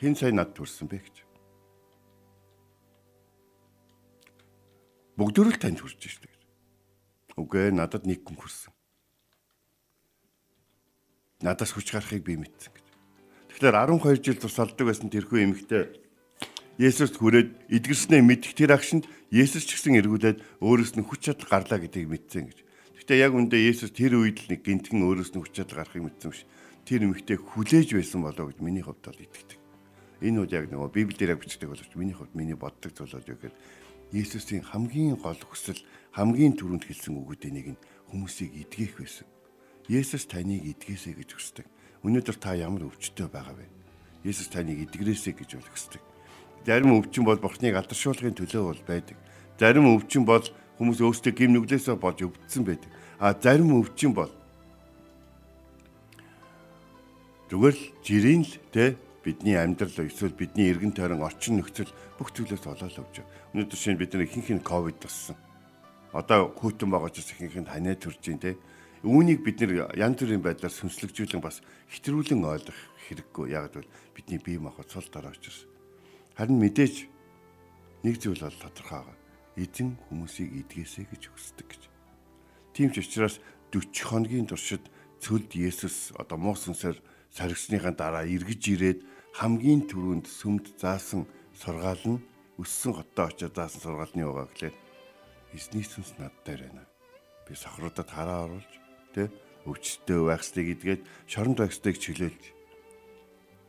хэн 0.01 0.13
сайн 0.17 0.41
над 0.41 0.57
төрсөн 0.57 0.89
бэ 0.89 0.97
гэж. 1.01 1.26
Бүгдөө 5.17 5.49
л 5.49 5.57
танд 5.57 5.81
хүрч 5.81 5.97
штэ 5.97 6.29
гэж. 6.29 6.41
Үгүй 7.41 7.73
надад 7.73 8.05
нэг 8.05 8.21
хүн 8.21 8.37
хүрсэн. 8.37 8.69
Надаас 11.41 11.73
хүч 11.73 11.89
гарахыг 11.89 12.21
би 12.21 12.37
мэдсэн 12.37 12.69
гэж. 12.69 12.85
Тэгэхээр 13.57 13.97
12 13.97 14.21
жил 14.21 14.37
тусалдаг 14.37 14.85
байсан 14.85 15.09
тэрхүү 15.09 15.41
эмэгтэй 15.41 15.83
Есүст 16.77 17.17
хүрээд 17.17 17.73
эдгэрснээ 17.73 18.21
мэдэх 18.21 18.53
тэр 18.53 18.77
агшинд 18.77 19.09
Есүс 19.33 19.65
ч 19.65 19.81
гэсэн 19.81 19.97
эргүүлээд 19.97 20.61
өөрөөс 20.61 20.93
нь 21.01 21.05
хүч 21.09 21.33
чадал 21.33 21.49
гарлаа 21.49 21.81
гэдгийг 21.81 22.05
мэдсэн 22.05 22.53
гэж. 22.53 22.57
Гэхдээ 23.01 23.17
яг 23.25 23.33
үндэ 23.33 23.57
Есүс 23.57 23.97
тэр 23.97 24.21
үед 24.21 24.45
л 24.45 24.53
нэг 24.53 24.61
гинтгэн 24.61 25.01
өөрөөс 25.01 25.33
нь 25.33 25.41
хүч 25.41 25.57
чадал 25.57 25.81
гарахыг 25.81 26.05
мэдсэн 26.05 26.29
биш. 26.29 26.45
Тэр 26.85 27.09
эмэгтэй 27.09 27.41
хүлээж 27.41 27.97
байсан 27.97 28.21
болоо 28.21 28.53
гэж 28.53 28.61
миний 28.61 28.85
хувьд 28.85 29.01
бол 29.01 29.17
итгэдэг. 29.17 29.57
Энэ 30.21 30.37
бол 30.45 30.53
яг 30.53 30.65
нөгөө 30.69 30.89
Библиэр 30.93 31.33
яг 31.33 31.41
бичдэг 31.41 31.65
боловч 31.65 31.91
миний 31.97 32.13
хувьд 32.13 32.37
миний 32.37 32.53
боддог 32.53 32.93
зүйл 32.93 33.17
бол 33.17 33.25
юу 33.25 33.37
гэхээр 33.41 33.55
Есүсийн 34.15 34.63
хамгийн 34.63 35.19
гол 35.19 35.35
хүсэл 35.35 35.83
хамгийн 36.15 36.55
түрүүнд 36.55 36.87
хэлсэн 36.87 37.19
үгүүдийн 37.19 37.55
нэг 37.55 37.67
нь 37.75 37.81
хүмүүсийг 38.07 38.55
эдгэх 38.63 39.03
байсан. 39.03 39.27
Есүс 39.91 40.27
таныг 40.31 40.63
эдгээсэй 40.63 41.15
гэж 41.19 41.29
хүсдэг. 41.35 41.67
Өнөөдөр 42.07 42.37
та 42.39 42.55
ямар 42.55 42.87
өвчтөй 42.87 43.27
байгаа 43.27 43.55
вэ? 43.55 43.67
Есүс 44.23 44.47
таныг 44.47 44.87
эдгэрээсэй 44.87 45.35
гэж 45.35 45.59
бол 45.59 45.69
хүсдэг. 45.71 46.03
Зарим 46.63 46.95
өвчин 46.95 47.23
бол 47.27 47.39
бурхныг 47.39 47.75
алдаршуулахын 47.75 48.35
төлөө 48.35 48.63
бол 48.63 48.81
байдаг. 48.87 49.17
Зарим 49.59 49.87
өвчин 49.91 50.23
бол 50.23 50.43
хүмүүс 50.79 50.99
өөрсдөө 51.03 51.33
гим 51.35 51.51
нүглээсээ 51.55 51.95
болж 51.95 52.19
өвдсөн 52.23 52.63
байдаг. 52.63 52.91
А 53.19 53.31
зарим 53.35 53.71
өвчин 53.75 54.11
бол 54.11 54.31
зүгээр 57.47 57.75
л 57.75 57.83
жирийн 58.03 58.43
л 58.43 58.53
те 58.71 58.99
бидний 59.27 59.59
амьдрал 59.59 60.07
эсвэл 60.07 60.31
бидний 60.31 60.71
эргэн 60.71 60.95
тойрон 60.95 61.19
орчин 61.19 61.59
нөхцөл 61.59 61.91
бүх 62.15 62.31
зүйлээс 62.31 62.63
олоол 62.63 62.87
авч 62.87 63.19
байгаа. 63.19 63.27
Өнөөдөр 63.51 63.75
шинэ 63.75 63.99
бид 63.99 64.15
нар 64.15 64.23
ихэнх 64.23 64.49
нь 64.55 64.63
ковид 64.63 65.03
туссан. 65.03 65.35
Одоо 66.15 66.55
хүүтэн 66.55 66.87
байгаа 66.87 67.11
ч 67.11 67.27
ихэнх 67.27 67.59
нь 67.59 67.67
ханаа 67.67 67.99
төрж 67.99 68.23
ин 68.31 68.39
те. 68.39 68.55
Үүнийг 69.03 69.43
бид 69.43 69.59
нэр 69.59 69.91
янз 69.99 70.23
бүрийн 70.23 70.39
байдлаар 70.39 70.71
сүнслэгжүүлэн 70.71 71.43
бас 71.43 71.59
хэтрүүлэн 71.91 72.39
ойлгох 72.39 72.79
хэрэггүй. 73.03 73.51
Яг 73.51 73.75
л 73.75 73.91
бидний 74.15 74.39
бие 74.39 74.63
махбод 74.63 74.87
цол 74.87 75.03
дараа 75.11 75.35
учраас. 75.35 75.67
Харин 76.39 76.63
мэдээж 76.63 76.95
нэг 78.07 78.15
зүйл 78.23 78.47
бол 78.47 78.63
тодорхой 78.63 79.03
байгаа. 79.03 79.17
Эзэн 79.59 79.99
хүмүүсийг 80.07 80.71
эдгээсэй 80.71 81.05
гэж 81.11 81.23
хүсдэг 81.35 81.67
гэж. 81.67 81.83
Тийм 82.71 82.95
ч 82.95 83.03
учраас 83.03 83.43
40 83.75 83.91
хоногийн 84.07 84.47
туршид 84.47 84.87
цөлд 85.19 85.51
Есүс 85.51 86.15
одоо 86.15 86.37
муу 86.39 86.55
сүнсээр 86.55 86.97
саргисныхаа 87.33 87.93
дараа 87.93 88.23
эргэж 88.25 88.63
ирээд 88.73 88.99
хамгийн 89.37 89.85
түрүүнд 89.85 90.25
сүмд 90.25 90.81
заасан 90.81 91.29
сургаал 91.53 92.01
нь 92.09 92.25
өссөн 92.57 92.97
хоттой 92.97 93.29
очиж 93.29 93.53
заасан 93.53 93.81
сургаалны 93.85 94.25
юугаа 94.25 94.49
гэхлээр 94.49 94.73
эзний 95.53 95.85
сүнс 95.85 96.17
над 96.17 96.33
дээр 96.41 96.65
байна. 96.65 96.89
Би 97.45 97.53
сохруудад 97.53 98.09
хараа 98.09 98.49
оруулж 98.49 98.73
тэ 99.13 99.29
өвчтөй 99.69 100.25
байх 100.25 100.41
ёстыг 100.41 100.65
идгээд 100.73 101.01
шоронд 101.29 101.61
байх 101.61 101.69
ёстыг 101.69 102.01
чөлөөлж 102.01 102.43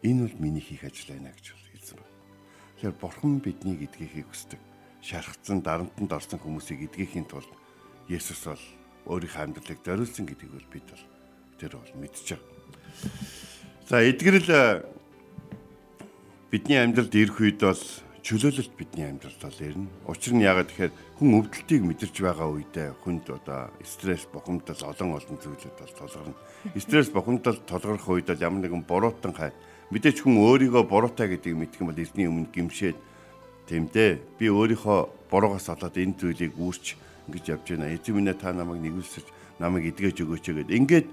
энэ 0.08 0.24
бол 0.24 0.36
миний 0.40 0.64
хийх 0.64 0.88
ажил 0.88 1.12
байна 1.12 1.36
гэж 1.36 1.52
хэлсэн 1.52 2.00
байна. 2.00 2.16
Тэгэхээр 2.80 2.96
бурхан 2.96 3.36
биднийг 3.44 3.80
эдгэхийг 3.92 4.24
хүсдэг 4.32 4.60
шархацсан 5.04 5.60
дарамтанд 5.60 6.16
орсон 6.16 6.40
хүмүүсийг 6.40 6.88
эдгэхийн 6.88 7.28
тулд 7.28 7.52
Есүс 8.08 8.40
бол 8.48 8.64
өөрийнхөө 9.04 9.44
амьдралыг 9.44 9.84
зориулсан 9.84 10.24
гэдгийг 10.24 10.52
бол 10.56 10.68
бид 10.72 10.86
бол 10.88 11.04
тэр 11.60 11.76
бол 11.76 11.92
байгаа. 11.92 12.40
За 13.84 14.00
эдгэрэл 14.00 14.96
бидний 16.50 16.78
амьдралд 16.80 17.14
ирэх 17.14 17.38
үед 17.40 17.60
бол 17.60 17.84
чөлөөлөлт 18.24 18.74
бидний 18.76 19.06
амьдралд 19.08 19.40
бол 19.40 19.60
ирнэ. 19.60 19.88
Учир 20.08 20.32
нь 20.36 20.44
яагаад 20.44 20.68
тэгэхээр 20.72 20.92
хүн 21.20 21.30
өвдөлтийг 21.38 21.82
мэдэрч 21.84 22.16
байгаа 22.24 22.48
үедээ 22.48 22.88
хүнд 23.04 23.24
одоо 23.32 23.72
стресс 23.84 24.24
бухимдал 24.28 24.80
олон 24.80 25.16
олон 25.16 25.36
зүйлүүд 25.38 25.76
бол 25.76 25.94
толгорно. 25.96 26.36
Стресс 26.76 27.08
бухимдал 27.12 27.58
толгорох 27.68 28.08
үед 28.08 28.28
бол 28.32 28.44
ямар 28.44 28.60
нэгэн 28.64 28.84
буруутан 28.84 29.32
хай 29.36 29.52
мэдээч 29.92 30.24
хүн 30.24 30.40
өөрийгөө 30.40 30.84
буруутай 30.88 31.28
гэдгийг 31.32 31.56
мэдэх 31.56 31.80
юм 31.80 31.88
бол 31.92 32.00
эзний 32.00 32.28
өмнө 32.28 32.52
гимшээд 32.52 32.96
Тийм 33.68 33.84
дээ. 33.92 34.16
Би 34.40 34.48
өөрийнхөө 34.48 35.28
буруугаас 35.28 35.68
олоод 35.68 35.92
энэ 35.92 36.16
зүйлийг 36.16 36.56
үүрч 36.56 36.96
ингэж 37.28 37.44
явж 37.52 37.66
байна. 37.76 37.92
Эзэн 37.92 38.16
минь 38.16 38.32
та 38.32 38.56
намайг 38.56 38.80
нэгүүлсэж 38.80 39.28
намайг 39.60 39.92
эдгэж 39.92 40.24
өгөөч 40.24 40.44
гэдэг. 40.56 40.72
Ингээд 40.72 41.08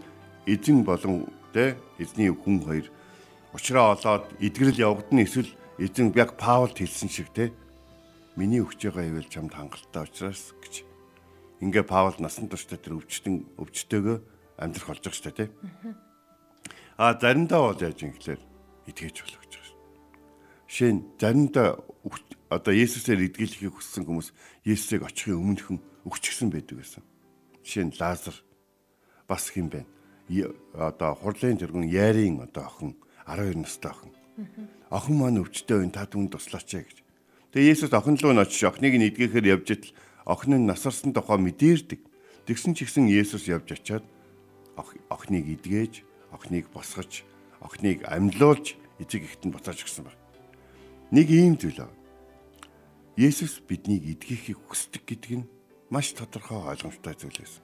эзэн 0.47 0.87
болон 0.87 1.27
тэ 1.51 1.75
эзний 1.99 2.31
хүн 2.31 2.63
хоёр 2.63 2.87
уучраа 3.55 3.95
олоод 3.95 4.27
эдгэрэл 4.43 4.83
явагдана 4.83 5.23
эсвэл 5.23 5.47
эзэн 5.79 6.11
яг 6.19 6.35
Паулд 6.35 6.75
хэлсэн 6.75 7.07
шиг 7.07 7.31
тэ 7.31 7.55
миний 8.35 8.59
өгч 8.59 8.91
байгаа 8.91 9.07
ивэл 9.07 9.31
чамд 9.31 9.55
хангалттай 9.55 10.03
учраас 10.03 10.51
гэж. 10.59 10.83
Ингээ 11.63 11.87
Паул 11.87 12.19
насан 12.19 12.51
туршдаа 12.51 12.75
тэр 12.75 12.99
өвчтөн 12.99 13.47
өвчтөөгөө 13.55 14.17
амьдрах 14.59 14.87
болж 14.91 15.01
байгаа 15.07 15.15
шүү 15.15 15.31
дээ 15.31 15.39
тэ. 15.39 15.53
А 16.99 17.15
заримдаа 17.15 17.59
бол 17.71 17.79
яаж 17.79 17.99
юм 18.03 18.11
гэхээр 18.11 18.41
итгэж 18.91 19.15
болох 19.23 19.39
гэж 19.39 19.53
байна. 19.55 19.79
Шин 20.67 20.95
заримдаа 21.15 21.79
одоо 22.51 22.73
Есүсээр 22.75 23.31
идгэлхийг 23.31 23.71
хүссэн 23.71 24.03
хүмүүс 24.03 24.35
Есүсийг 24.67 25.07
очихын 25.07 25.39
өмнөхөн 25.39 25.79
өгчихсэн 26.03 26.51
байдаг. 26.51 26.83
Жишээ 27.63 27.87
нь 27.87 27.95
Лазар 27.95 28.35
бас 29.27 29.47
хэм 29.47 29.71
байна. 29.71 29.87
Одоо 30.75 31.15
хурлын 31.15 31.59
тэргүүн 31.59 31.87
Ярийн 31.87 32.43
одоо 32.43 32.67
охин 32.67 32.99
12 33.25 33.57
настай 33.61 33.91
охин. 33.91 34.11
Охин 34.89 35.15
маань 35.17 35.41
өвчтөй 35.41 35.81
байна 35.81 35.93
та 35.93 36.05
түн 36.05 36.29
туслаач 36.29 36.69
гэж. 36.69 36.97
Тэгээ 37.53 37.71
Есүс 37.73 37.93
охин 37.93 38.17
руу 38.21 38.37
очиж 38.37 38.63
охиныг 38.69 38.93
нь 38.95 39.07
идгээхээр 39.09 39.51
явж 39.57 39.67
итл 39.73 39.91
охин 40.25 40.61
нь 40.61 40.69
насарсан 40.69 41.13
тухай 41.13 41.41
мэдэрдэг. 41.41 42.01
Тэгсэн 42.45 42.77
ч 42.77 42.85
ихсэн 42.85 43.09
Есүс 43.09 43.49
явж 43.49 43.73
очиад 43.73 44.05
охиныг 45.09 45.45
идгээж, 45.57 46.03
охиныг 46.35 46.69
босгож, 46.69 47.25
охиныг 47.63 48.05
амьлуулж 48.05 48.75
эцэг 48.99 49.23
ихтэнд 49.23 49.55
буцааж 49.55 49.81
өгсөн 49.81 50.05
байна. 50.05 50.21
Нэг 51.15 51.27
ийм 51.31 51.55
зүйл 51.57 51.81
аа 51.81 51.93
Есүс 53.15 53.63
биднийг 53.63 54.03
эдгэхийг 54.19 54.59
хүсдэг 54.67 55.07
гэдэг 55.07 55.33
нь 55.39 55.49
маш 55.87 56.11
тодорхой 56.11 56.59
ойлгомжтой 56.67 57.15
зүйл 57.15 57.39
байсан. 57.39 57.63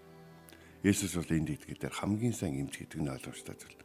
Есүс 0.87 1.19
бол 1.19 1.35
энд 1.35 1.51
итгэдэг 1.51 1.91
хамгийн 1.91 2.31
сайн 2.31 2.63
эмч 2.63 2.79
гэдэг 2.79 2.99
нь 3.03 3.11
ойлгомжтой 3.11 3.55
зүйл. 3.59 3.80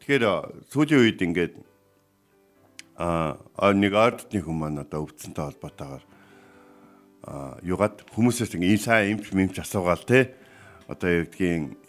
Тэгэхээр 0.00 0.24
сүүлийн 0.70 1.02
үед 1.04 1.20
ингээд 1.22 1.54
а 2.98 3.36
нэг 3.74 3.92
ардны 3.94 4.38
хүмүүс 4.38 4.86
одоо 4.86 5.00
өвдсөнтэй 5.08 5.44
холбоотойгоор 5.44 6.04
а 7.24 7.56
югаад 7.64 8.04
хүмүүсээс 8.14 8.54
ингэ 8.54 8.78
сайн 8.78 9.18
эмч 9.18 9.32
мэмч 9.32 9.58
асуугаал 9.58 10.04
те 10.04 10.36
одоо 10.86 11.24
гэдгийг 11.24 11.80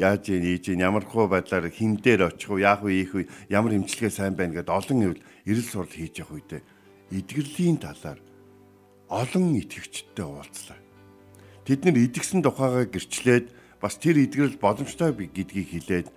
яаж 0.00 0.32
ийн 0.32 0.44
ийж 0.48 0.72
ийн 0.72 0.80
ямар 0.80 1.04
хөө 1.04 1.28
байдлаар 1.28 1.68
хин 1.68 2.00
дээр 2.00 2.32
очих 2.32 2.48
уу 2.50 2.58
яах 2.58 2.80
вэ 2.80 3.04
ийх 3.04 3.12
вэ 3.12 3.28
ямар 3.52 3.76
эмчилгээ 3.76 4.10
сайн 4.10 4.32
байна 4.32 4.56
гэдээ 4.56 4.72
олон 4.72 5.12
эрэл 5.44 5.68
сурал 5.68 5.92
хийж 5.92 6.24
явах 6.24 6.40
үедээ 6.40 6.62
эдгэрлийн 7.12 7.76
талаар 7.76 8.20
олон 9.08 9.56
итгэгчдтэй 9.56 10.24
уулзлаа. 10.24 10.80
Тэд 11.64 11.84
нар 11.84 11.96
идэгсэн 11.96 12.44
тухайгаа 12.44 12.88
гэрчлээд 12.88 13.46
бас 13.80 13.96
тэр 13.96 14.20
идгэрэл 14.24 14.60
боломжтой 14.60 15.12
гэдгийг 15.12 15.68
хэлээд 15.68 16.08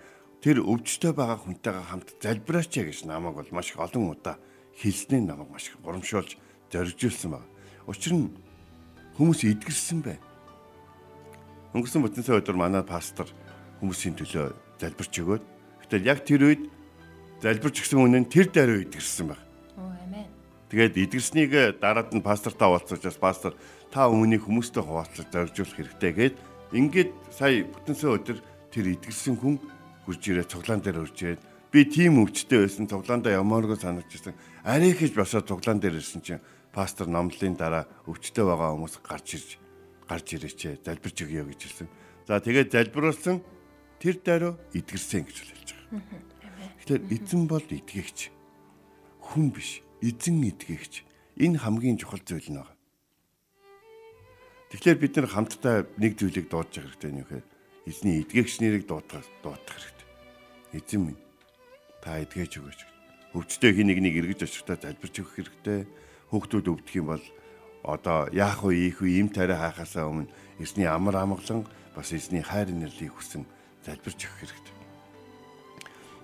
тэр 0.42 0.66
өвчтөй 0.66 1.14
байгаа 1.14 1.38
хүнтэйгээ 1.38 1.86
хамт 1.86 2.10
залбираач 2.18 2.74
гэж 2.74 3.06
намайг 3.06 3.38
бол 3.38 3.50
маш 3.54 3.70
их 3.70 3.78
олон 3.78 4.18
удаа 4.18 4.42
хэлснээр 4.82 5.30
намайг 5.30 5.50
маш 5.54 5.70
их 5.70 5.78
горомшуулж 5.86 6.34
зоригжүүлсэн 6.74 7.30
байна. 7.30 7.46
Учир 7.86 8.18
нь 8.18 8.34
хүмүүс 9.22 9.46
идгэрсэн 9.46 10.02
байна. 10.02 10.26
Өнгөрсөн 11.78 12.02
бүтэнсээ 12.02 12.42
өдөр 12.42 12.58
манай 12.58 12.82
пастор 12.82 13.30
хүмүүсийн 13.86 14.18
төлөө 14.18 14.50
залбирч 14.82 15.14
өгөөд 15.22 15.44
гэтэл 15.86 16.10
яг 16.10 16.26
тэр 16.26 16.42
үед 16.50 16.64
залбирч 17.46 17.86
гисэн 17.86 18.02
үнэн 18.02 18.26
тэр 18.26 18.50
даруй 18.50 18.90
идгэрсэн 18.90 19.30
байна. 19.30 19.46
Тэгээд 20.72 20.96
идэрснийг 21.06 21.52
дараад 21.84 22.16
нь 22.16 22.24
пастортай 22.24 22.66
уулзаж 22.66 23.04
бас 23.04 23.20
пастор 23.20 23.54
та 23.92 24.08
өмнөний 24.08 24.40
хүмүүстэй 24.40 24.82
хуваалцаж 24.82 25.28
зоржуулах 25.28 25.76
хэрэгтэй 25.76 26.12
гээд 26.16 26.36
ингээд 26.72 27.12
сая 27.28 27.68
бүтэнсээ 27.68 28.10
өдөр 28.10 28.38
тэр 28.72 28.86
идэрсэн 28.96 29.36
хүн 29.36 29.60
хурж 30.06 30.22
ирээ 30.28 30.48
цуглаан 30.50 30.82
дээр 30.82 31.02
урж 31.04 31.18
ирээд 31.22 31.42
би 31.72 31.86
тийм 31.88 32.20
өвчтэй 32.22 32.68
байсан 32.68 32.88
цуглаандаа 32.90 33.40
ямааргүй 33.40 33.80
санагдчихсан. 33.80 34.36
Арай 34.66 34.92
хийж 34.92 35.16
босоод 35.16 35.48
цуглаан 35.48 35.80
дээр 35.80 36.02
ирсэн 36.02 36.22
чинь 36.22 36.44
пастор 36.74 37.08
номлын 37.08 37.56
дараа 37.56 37.88
өвчтэй 38.08 38.44
байгаа 38.44 38.76
хүмүүс 38.76 38.96
гарч 39.04 39.28
ирж 39.40 39.50
гарч 40.08 40.28
ирээч 40.36 40.84
залбирч 40.84 41.18
өгье 41.24 41.48
гэж 41.48 41.60
хэлсэн. 41.64 41.88
За 42.28 42.40
тэгээд 42.44 42.76
залбируулсан 42.76 43.40
тэр 44.00 44.16
даруй 44.20 44.54
идгэрсэн 44.76 45.24
гэж 45.24 45.38
хэлж 45.38 45.70
байгаа. 45.72 46.32
Тэгэхээр 46.82 47.04
эзэн 47.16 47.44
бол 47.48 47.64
идгэгч 47.64 48.20
хүн 49.32 49.48
биш 49.56 49.80
эзэн 50.02 50.44
итгэгч 50.50 51.06
энэ 51.40 51.62
хамгийн 51.62 51.98
чухал 52.02 52.20
зүйл 52.20 52.52
байна. 52.52 52.76
Тэгэхээр 54.72 54.98
бид 55.00 55.14
нар 55.16 55.28
хамтдаа 55.28 55.76
нэг 56.00 56.16
зүйлийг 56.16 56.48
дуудаж 56.48 56.80
явах 56.80 56.96
хэрэгтэй 56.96 57.12
нөхөр 57.12 57.44
эзний 57.86 58.22
эдгээгч 58.22 58.62
нэрийг 58.62 58.86
дуудах 58.88 59.26
дуудах 59.42 59.76
хэрэгтэй. 59.76 60.08
Эзэн 60.78 61.02
минь 61.02 61.22
та 62.02 62.22
эдгэж 62.22 62.62
өгөөч. 62.62 62.82
Өвчтөе 63.34 63.74
хий 63.74 63.86
нэг 63.86 64.00
нэг 64.02 64.16
эргэж 64.22 64.46
очихдаа 64.46 64.78
залбирч 64.78 65.16
өгөх 65.22 65.36
хэрэгтэй. 65.40 65.80
Хүүхдүүд 66.30 66.68
өвдөх 66.68 66.96
юм 67.00 67.08
бол 67.16 67.26
одоо 67.84 68.30
яах 68.30 68.62
вэ, 68.62 68.92
ийх 68.92 69.02
вэ, 69.02 69.22
им 69.22 69.30
тариа 69.30 69.58
хаахаасаа 69.58 70.06
өмнө 70.10 70.30
эзний 70.62 70.86
амар 70.86 71.18
амгалан 71.18 71.66
бас 71.96 72.14
эзний 72.14 72.46
хайр 72.46 72.70
нэрлийг 72.70 73.18
хүсэн 73.18 73.46
залбирч 73.86 74.30
өгөх 74.30 74.40
хэрэгтэй. 74.46 74.76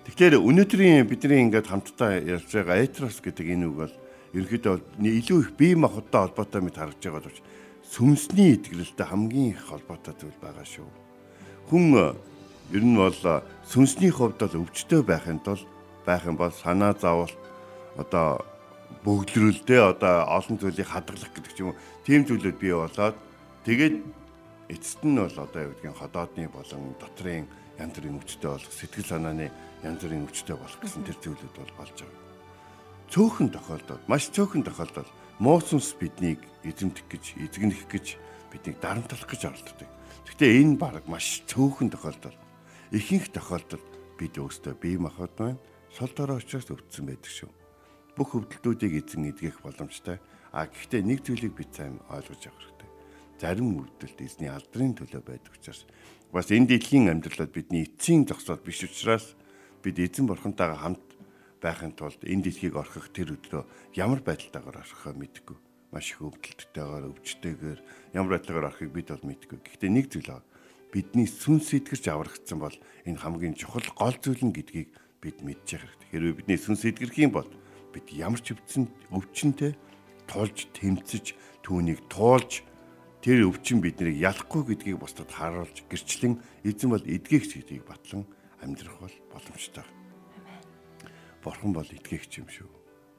Тэгэхээр 0.06 0.34
өнөөдрийн 0.40 1.04
бидний 1.10 1.42
ингээд 1.50 1.68
хамтдаа 1.68 2.22
ярьж 2.22 2.48
байгаа 2.48 2.78
этрос 2.80 3.20
гэдэг 3.20 3.46
энэ 3.58 3.66
үг 3.68 3.76
бол 3.76 3.94
ерөнхийдөө 4.32 4.74
илүү 5.04 5.38
их 5.42 5.50
бие 5.58 5.76
махбодтой 5.76 6.32
холбоотой 6.32 6.60
мэт 6.64 6.78
харагдж 6.80 7.02
байгаа 7.04 7.20
боловч 7.20 7.38
сүмсний 7.92 8.56
итгэлтэй 8.56 9.06
хамгийн 9.08 9.52
их 9.52 9.60
холбоотой 9.68 10.14
зүйл 10.16 10.38
байгаа 10.40 10.64
шүү. 10.64 11.07
Хүн 11.68 12.16
ер 12.72 12.84
нь 12.84 12.96
бол 12.96 13.20
сүнсний 13.68 14.08
хувьд 14.08 14.40
бол 14.40 14.64
өвчтөй 14.64 15.04
байхын 15.04 15.40
тулд 15.44 15.68
байх 16.08 16.24
юм 16.24 16.36
бол 16.40 16.52
санаа 16.52 16.96
зовол 16.96 17.32
одоо 18.00 18.40
бөгдлөрөлдөө 19.04 19.80
одоо 19.92 20.14
олон 20.36 20.56
зүйлийг 20.56 20.88
хадгалах 20.88 21.32
гэдэг 21.32 21.52
ч 21.52 21.60
юм 21.60 21.72
уу 21.72 21.80
тийм 22.08 22.24
зүйлүүд 22.24 22.56
бий 22.56 22.72
болоод 22.72 23.16
тэгээд 23.68 23.96
эцэст 24.72 25.00
нь 25.04 25.20
бол 25.20 25.36
одоо 25.44 25.60
юу 25.68 25.72
гэдгийг 25.76 25.96
ходоодны 26.00 26.48
болон 26.48 26.96
дотрын 26.96 27.44
янз 27.76 27.92
бүрийн 27.96 28.16
өвчтөй 28.16 28.48
болох 28.48 28.72
сэтгэл 28.72 29.10
санааны 29.12 29.46
янз 29.84 30.00
бүрийн 30.00 30.24
өвчтөй 30.24 30.56
болох 30.56 30.80
гэсэн 30.80 31.04
тэр 31.04 31.16
зүйлүүд 31.20 31.54
бол 31.56 31.72
болж 31.76 31.96
байгаа. 32.00 32.27
Цөөхөн 33.08 33.48
тохиолдолд 33.48 34.04
маш 34.04 34.28
цөөхөн 34.36 34.68
тохиолдолд 34.68 35.08
муусанс 35.40 35.96
биднийг 35.96 36.44
эзэмдэх 36.60 37.08
гэж 37.08 37.24
эзэгнэх 37.40 37.88
гэж 37.88 38.20
биднийг 38.52 38.76
дарамтлах 38.84 39.24
гэж 39.24 39.48
оролддог. 39.48 39.88
Гэхдээ 40.28 40.60
энэ 40.60 40.76
баг 40.76 41.08
маш 41.08 41.40
цөөхөн 41.48 41.88
тохиолдол. 41.88 42.36
Ихэнх 42.92 43.32
тохиолдолд 43.32 43.88
бид 44.20 44.36
өөрсдөө 44.36 44.76
бие 44.76 45.00
махбод 45.00 45.32
маань 45.40 45.60
сул 45.88 46.12
дорой 46.12 46.44
учраас 46.44 46.68
өвдсөн 46.68 47.08
байдаг 47.08 47.32
шүү. 47.32 47.48
Бүх 48.12 48.36
өвдөлтүүдийг 48.36 49.00
эзэн 49.00 49.32
эдгэх 49.32 49.64
боломжтой. 49.64 50.20
А 50.52 50.68
гэхдээ 50.68 51.00
нэг 51.00 51.24
зүйлийг 51.24 51.56
бид 51.56 51.72
сайн 51.72 52.04
ойлгож 52.12 52.44
авах 52.44 52.60
хэрэгтэй. 52.60 52.90
Зарим 53.40 53.88
өвдөлт 53.88 54.20
эзний 54.20 54.52
алдрын 54.52 54.92
төлөө 54.92 55.24
байдаг 55.24 55.56
учраас 55.56 55.88
бас 56.28 56.52
энэ 56.52 56.76
дэлхийн 56.76 57.08
амьдралд 57.08 57.56
бидний 57.56 57.88
эцсийн 57.88 58.28
зогсоод 58.28 58.60
биш 58.60 58.84
учраас 58.84 59.32
бид 59.80 59.96
эзэн 59.96 60.28
бурхантайгаа 60.28 60.76
хамт 60.76 61.07
байхын 61.62 61.92
тулд 61.94 62.20
энэ 62.22 62.48
дэлхийг 62.48 62.74
орхих 62.78 63.10
тэр 63.10 63.34
өдрөө 63.34 63.62
ямар 63.98 64.20
байдалтайгаар 64.22 64.82
орхихоо 64.82 65.14
мэдгүй. 65.14 65.56
Маш 65.92 66.12
их 66.12 66.20
өвдөлттэйгээр, 66.20 67.04
өвчтэйгээр 67.10 67.80
ямар 68.14 68.30
байдлаар 68.36 68.68
орхийг 68.70 68.92
бид 68.92 69.08
бол 69.08 69.24
мэдгүй. 69.24 69.58
Гэхдээ 69.58 69.90
нэг 69.90 70.06
зүйл 70.12 70.30
аа 70.36 70.42
бидний 70.92 71.28
сүнс 71.28 71.72
эдгэрч 71.76 72.08
аврагдсан 72.08 72.58
бол 72.60 72.76
энэ 73.04 73.20
хамгийн 73.20 73.56
чухал 73.56 73.84
гол 73.96 74.16
зүйл 74.16 74.40
нь 74.44 74.56
гэдгийг 74.56 74.88
бид 75.20 75.40
мэдчих 75.44 75.84
хэрэгтэй. 75.84 76.08
Хэрвээ 76.12 76.38
бидний 76.40 76.60
сүнс 76.60 76.82
эдгэрх 76.88 77.16
юм 77.20 77.32
бол 77.36 77.50
бид 77.92 78.06
ямар 78.12 78.40
ч 78.40 78.56
өвчин 78.56 78.88
өвчнөд 79.12 79.76
тулж 80.28 80.68
тэмцэж 80.76 81.36
түүнийг 81.64 82.04
туулж 82.08 82.64
тэр 83.20 83.48
өвчин 83.48 83.84
биднийг 83.84 84.16
ялахгүй 84.16 84.62
гэдгийг 84.64 85.00
бусдад 85.00 85.28
харуулж 85.28 85.84
гэрчлэн 85.90 86.40
эзэн 86.64 86.88
бол 86.92 87.04
эдгийгч 87.04 87.60
гэдгийг 87.60 87.84
батлан 87.84 88.24
амьдрах 88.62 88.96
бол 89.02 89.16
боломжтой. 89.32 89.84
Бурхан 91.42 91.72
бол 91.72 91.86
эдгийгч 91.86 92.42
юм 92.42 92.48
шүү. 92.48 92.68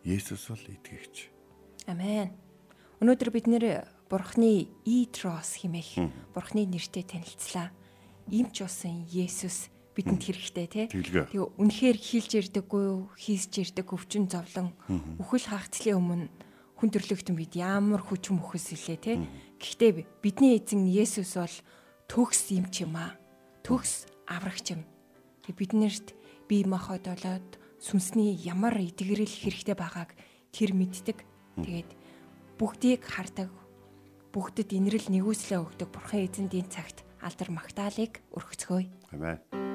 Есүс 0.04 0.50
бол 0.52 0.66
эдгийгч. 0.68 1.30
Амен. 1.88 2.36
Өнөөдөр 3.00 3.30
бид 3.32 3.48
нэр 3.48 3.66
Бурхны 4.10 4.68
Итрос 4.84 5.62
химэх 5.62 5.96
Бурхны 6.36 6.66
нэртэй 6.68 7.04
танилцлаа. 7.08 7.72
Имч 8.28 8.62
усан 8.66 9.06
Есүс 9.08 9.72
бидэнд 9.96 10.24
хэрэгтэй 10.24 10.68
тий. 10.68 10.86
Тэгээ 10.88 11.60
үнэхээр 11.60 11.98
хилж 12.00 12.32
ярдаггүй 12.40 12.84
юу? 12.88 13.12
Хийсж 13.20 13.60
ярдаггүй 13.60 13.96
өвчин 14.00 14.32
зовлон 14.32 14.72
үхэл 15.20 15.52
хаагцлын 15.52 16.00
өмнө 16.00 16.26
хүн 16.80 16.90
төрлөختөн 16.96 17.36
бид 17.36 17.60
ямар 17.60 18.00
хүч 18.00 18.32
мөхөс 18.32 18.72
илээ 18.80 19.00
тий. 19.04 19.18
Гэхдээ 19.60 20.24
бидний 20.24 20.56
эзэн 20.56 20.88
Есүс 20.88 21.36
бол 21.36 21.56
төгс 22.08 22.56
юм 22.56 22.72
ч 22.72 22.88
юм 22.88 22.96
аа. 22.96 23.20
Төгс 23.68 24.08
аврагч 24.32 24.80
юм. 24.80 24.88
Тэг 25.44 25.60
биднэрт 25.60 26.16
бие 26.48 26.64
махбод 26.64 27.04
болоод 27.04 27.60
сүнсний 27.80 28.36
ямар 28.36 28.76
эдгэрэл 28.76 29.32
хэрэгтэй 29.32 29.76
байгааг 29.76 30.12
тэр 30.52 30.76
мэддэг. 30.76 31.24
Тэгээд 31.64 31.90
бүгдийг 32.60 33.02
хардаг. 33.08 33.50
Бүгдэд 34.36 34.76
инрэл 34.76 35.08
нэгүслээ 35.10 35.60
өгдөг 35.64 35.90
Бурхан 35.90 36.28
эзэндийн 36.28 36.70
цагт 36.70 37.08
алдар 37.24 37.50
магтаалык 37.50 38.22
өргөцгөөе. 38.36 39.16
Амен. 39.16 39.69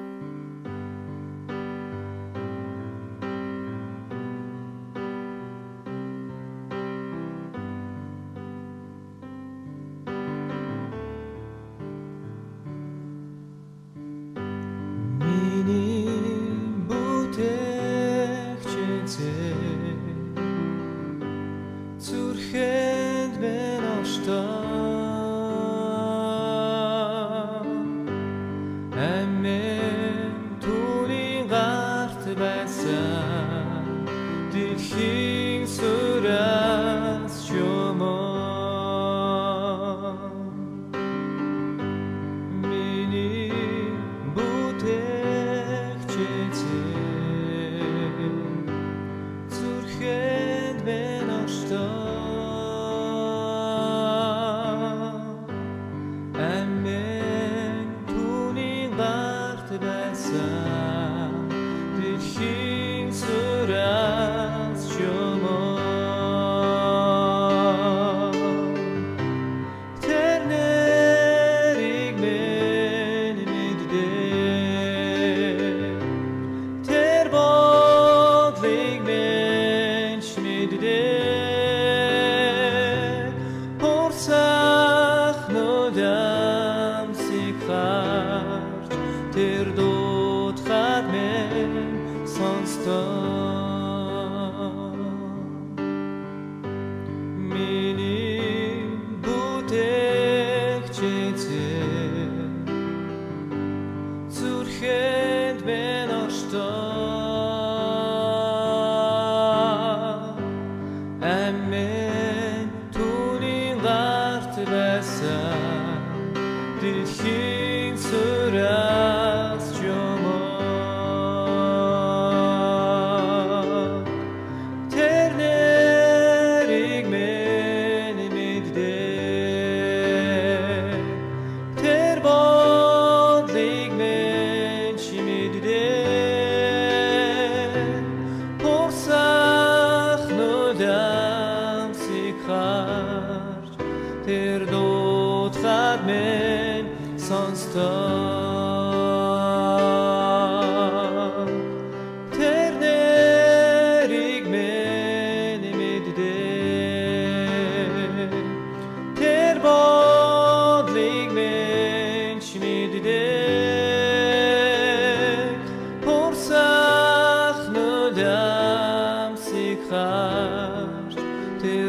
Дэлхийн 117.35 117.97
сүрас 117.97 118.34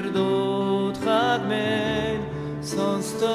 tirdo'txak 0.07 1.43
men 1.51 2.23
sonstov 2.63 3.27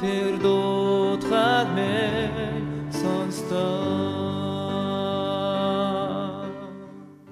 tirdo'txak 0.00 1.68
men 1.76 2.64
sonstov 2.88 3.84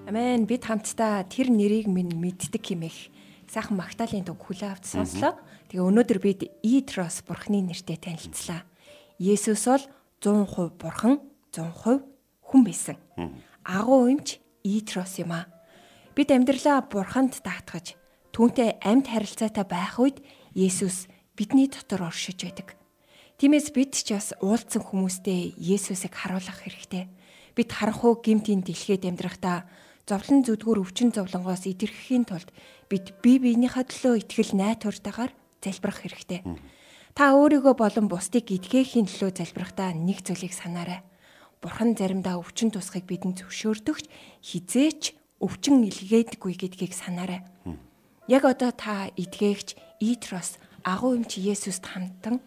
Амен 0.04 0.44
бид 0.44 0.68
хамтдаа 0.68 1.24
тэр 1.32 1.48
нэрийг 1.48 1.88
минь 1.88 2.12
мэддэг 2.12 2.60
хэмээх 2.60 3.08
сайхан 3.48 3.80
магтаалын 3.80 4.28
төг 4.28 4.36
хүлээ 4.36 4.68
авч 4.68 4.92
сонслоо. 4.92 5.40
Тэгээ 5.72 5.80
өнөөдөр 5.88 6.20
бид 6.20 6.52
Итрос 6.60 7.24
бурхны 7.24 7.64
нэртэй 7.64 7.96
танилцлаа. 7.96 8.68
Есүс 9.16 9.64
бол 9.64 9.80
100% 10.20 10.76
бурхан, 10.76 11.24
100% 11.56 12.04
хүн 12.44 12.60
байсан. 12.64 13.00
Агуу 13.64 14.12
эмч 14.12 14.36
Итрос 14.60 15.16
юм 15.16 15.32
аа. 15.32 15.48
Бид 16.12 16.28
амьдралаа 16.28 16.84
бурханд 16.92 17.40
даатгаж 17.40 17.96
түүнтэй 18.36 18.76
амьд 18.84 19.08
харилцаатай 19.08 19.64
байх 19.64 19.96
үед 19.96 20.20
Есүс 20.52 21.08
бидний 21.32 21.72
дотор 21.72 22.12
оршиж 22.12 22.36
байдаг. 22.44 22.76
Тиймээс 23.40 23.72
бид 23.72 23.96
ч 23.96 24.12
бас 24.12 24.36
уулзсан 24.44 24.84
хүмүүстэй 24.84 25.56
Есүсийг 25.56 26.12
харуулах 26.12 26.68
хэрэгтэй. 26.68 27.08
Бид 27.56 27.68
харанхуй 27.72 28.20
гимтийн 28.20 28.60
дэлхийд 28.60 29.08
амьдрахдаа 29.08 29.64
зовлон 30.04 30.44
зүдгүүр 30.44 30.84
өвчин 30.84 31.16
зовлонгоос 31.16 31.64
идэрхэхийн 31.64 32.28
тулд 32.28 32.52
бид 32.92 33.16
бие 33.24 33.40
биенийхээ 33.40 33.88
төлөө 33.88 34.20
итгэл 34.20 34.52
найдвартайгаар 34.52 35.32
залбирах 35.64 35.98
хэрэгтэй. 36.04 36.44
Та 37.16 37.32
өөрийгөө 37.32 37.72
болон 37.72 38.12
бусдыг 38.12 38.52
эдгээхийн 38.52 39.08
төлөө 39.08 39.32
залбирахдаа 39.32 39.96
нэг 39.96 40.20
зүйлийг 40.28 40.52
санаарай. 40.52 41.00
Бурхан 41.64 41.96
заримдаа 41.96 42.36
өвчин 42.36 42.68
тусахыг 42.68 43.08
бидэнд 43.08 43.40
зөвшөөрдөгч 43.40 44.12
хизээч 44.44 45.21
өвчин 45.42 45.82
илгээдэггүй 45.82 46.54
гэдгийг 46.54 46.94
санаарай. 46.94 47.42
Яг 48.30 48.46
одоо 48.46 48.70
та 48.70 49.10
эдгээгч 49.18 49.74
Итрос 49.98 50.62
агуу 50.86 51.18
эмч 51.18 51.42
Есүст 51.42 51.82
хамтан 51.82 52.38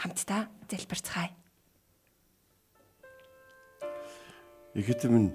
хамтдаа 0.00 0.48
залбирцгаая. 0.72 1.30
Ихэдэн 4.72 5.10
минь 5.12 5.32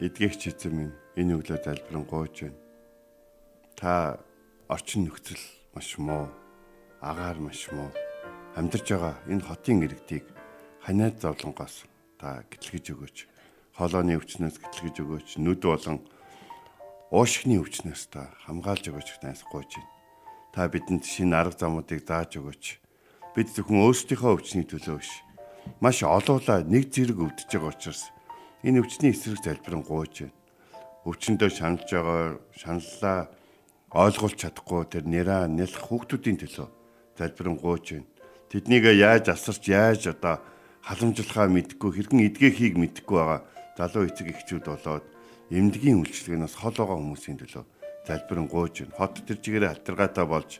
эдгээгч 0.00 0.56
эзэн 0.56 0.72
минь 0.72 0.94
энэ 1.20 1.36
өглөө 1.36 1.60
залбирэн 1.60 2.04
гооч 2.08 2.48
байна. 2.48 2.60
Та 3.76 4.20
орчин 4.72 5.04
нөхцөл 5.04 5.44
маш 5.76 6.00
муу, 6.00 6.32
агаар 7.04 7.36
маш 7.36 7.68
муу 7.68 7.92
амьдарч 8.56 8.88
байгаа 8.88 9.14
энэ 9.28 9.44
хотын 9.44 9.84
иргэдийг 9.84 10.24
ханиад 10.80 11.20
зовлонгоос 11.20 11.84
та 12.16 12.40
гэтлгэж 12.48 12.84
өгөөч. 12.96 13.16
Хоолойны 13.76 14.16
өвчнөөс 14.16 14.56
гэтлгэж 14.56 14.96
өгөөч. 15.04 15.28
Нүд 15.36 15.60
болон 15.60 16.00
уушгины 17.12 17.60
өвчнөөс 17.60 18.08
та 18.08 18.32
хамгаалж 18.48 18.88
өгөөч 18.88 19.20
найсгүйж 19.20 19.70
байна. 19.76 19.92
Та 20.56 20.64
бидэнд 20.72 21.04
шинэ 21.04 21.36
арга 21.36 21.60
замуудыг 21.60 22.00
зааж 22.00 22.40
өгөөч. 22.40 22.64
Бид 23.36 23.52
зөвхөн 23.52 23.84
өөрсдийнхөө 23.84 24.32
өвчний 24.32 24.64
төлөө 24.64 24.96
биш. 24.96 25.12
Маш 25.84 26.00
олоола 26.00 26.64
нэг 26.64 26.88
зэрэг 26.88 27.20
өвдөж 27.20 27.52
байгаа 27.52 27.76
учраас 27.76 28.08
энэ 28.64 28.80
өвчний 28.80 29.12
эсрэг 29.12 29.44
залбирэн 29.44 29.84
гуйж 29.84 30.24
байна. 30.24 30.36
Өвчнөдөө 31.04 31.50
шаналж 31.52 31.88
байгаа 31.92 32.40
шаналлаа 32.56 33.28
ойлгуулж 33.92 34.40
чадахгүй 34.40 34.88
тэр 34.88 35.04
нэраа 35.04 35.52
нэлх 35.52 35.76
хүүхдүүдийн 35.84 36.40
төлөө 36.40 36.68
залбирэн 37.20 37.60
гуйж 37.60 37.84
байна. 37.92 38.08
Тэднийг 38.48 38.88
яаж 38.88 39.28
асарч 39.28 39.68
яаж 39.68 40.16
одоо 40.16 40.40
халамжлахаа 40.80 41.52
мэдгүй 41.52 41.90
хэрхэн 41.92 42.24
эдгэхийг 42.24 42.80
мэдгүй 42.80 43.20
байгаа 43.20 43.40
залуу 43.76 44.08
эцэг 44.08 44.32
эхчүүд 44.32 44.64
болоод 44.66 45.04
эмнэлгийн 45.52 46.00
үйлчлэгнээс 46.00 46.56
хол 46.56 46.74
байгаа 46.74 46.96
хүмүүсийн 46.96 47.38
төлөө 47.38 47.64
залбирэн 48.08 48.48
гуйж 48.48 48.74
байна. 48.82 48.96
Хот 48.96 49.14
тэр 49.22 49.38
чигээрээ 49.38 49.70
халтаргаатай 49.76 50.26
болж 50.26 50.50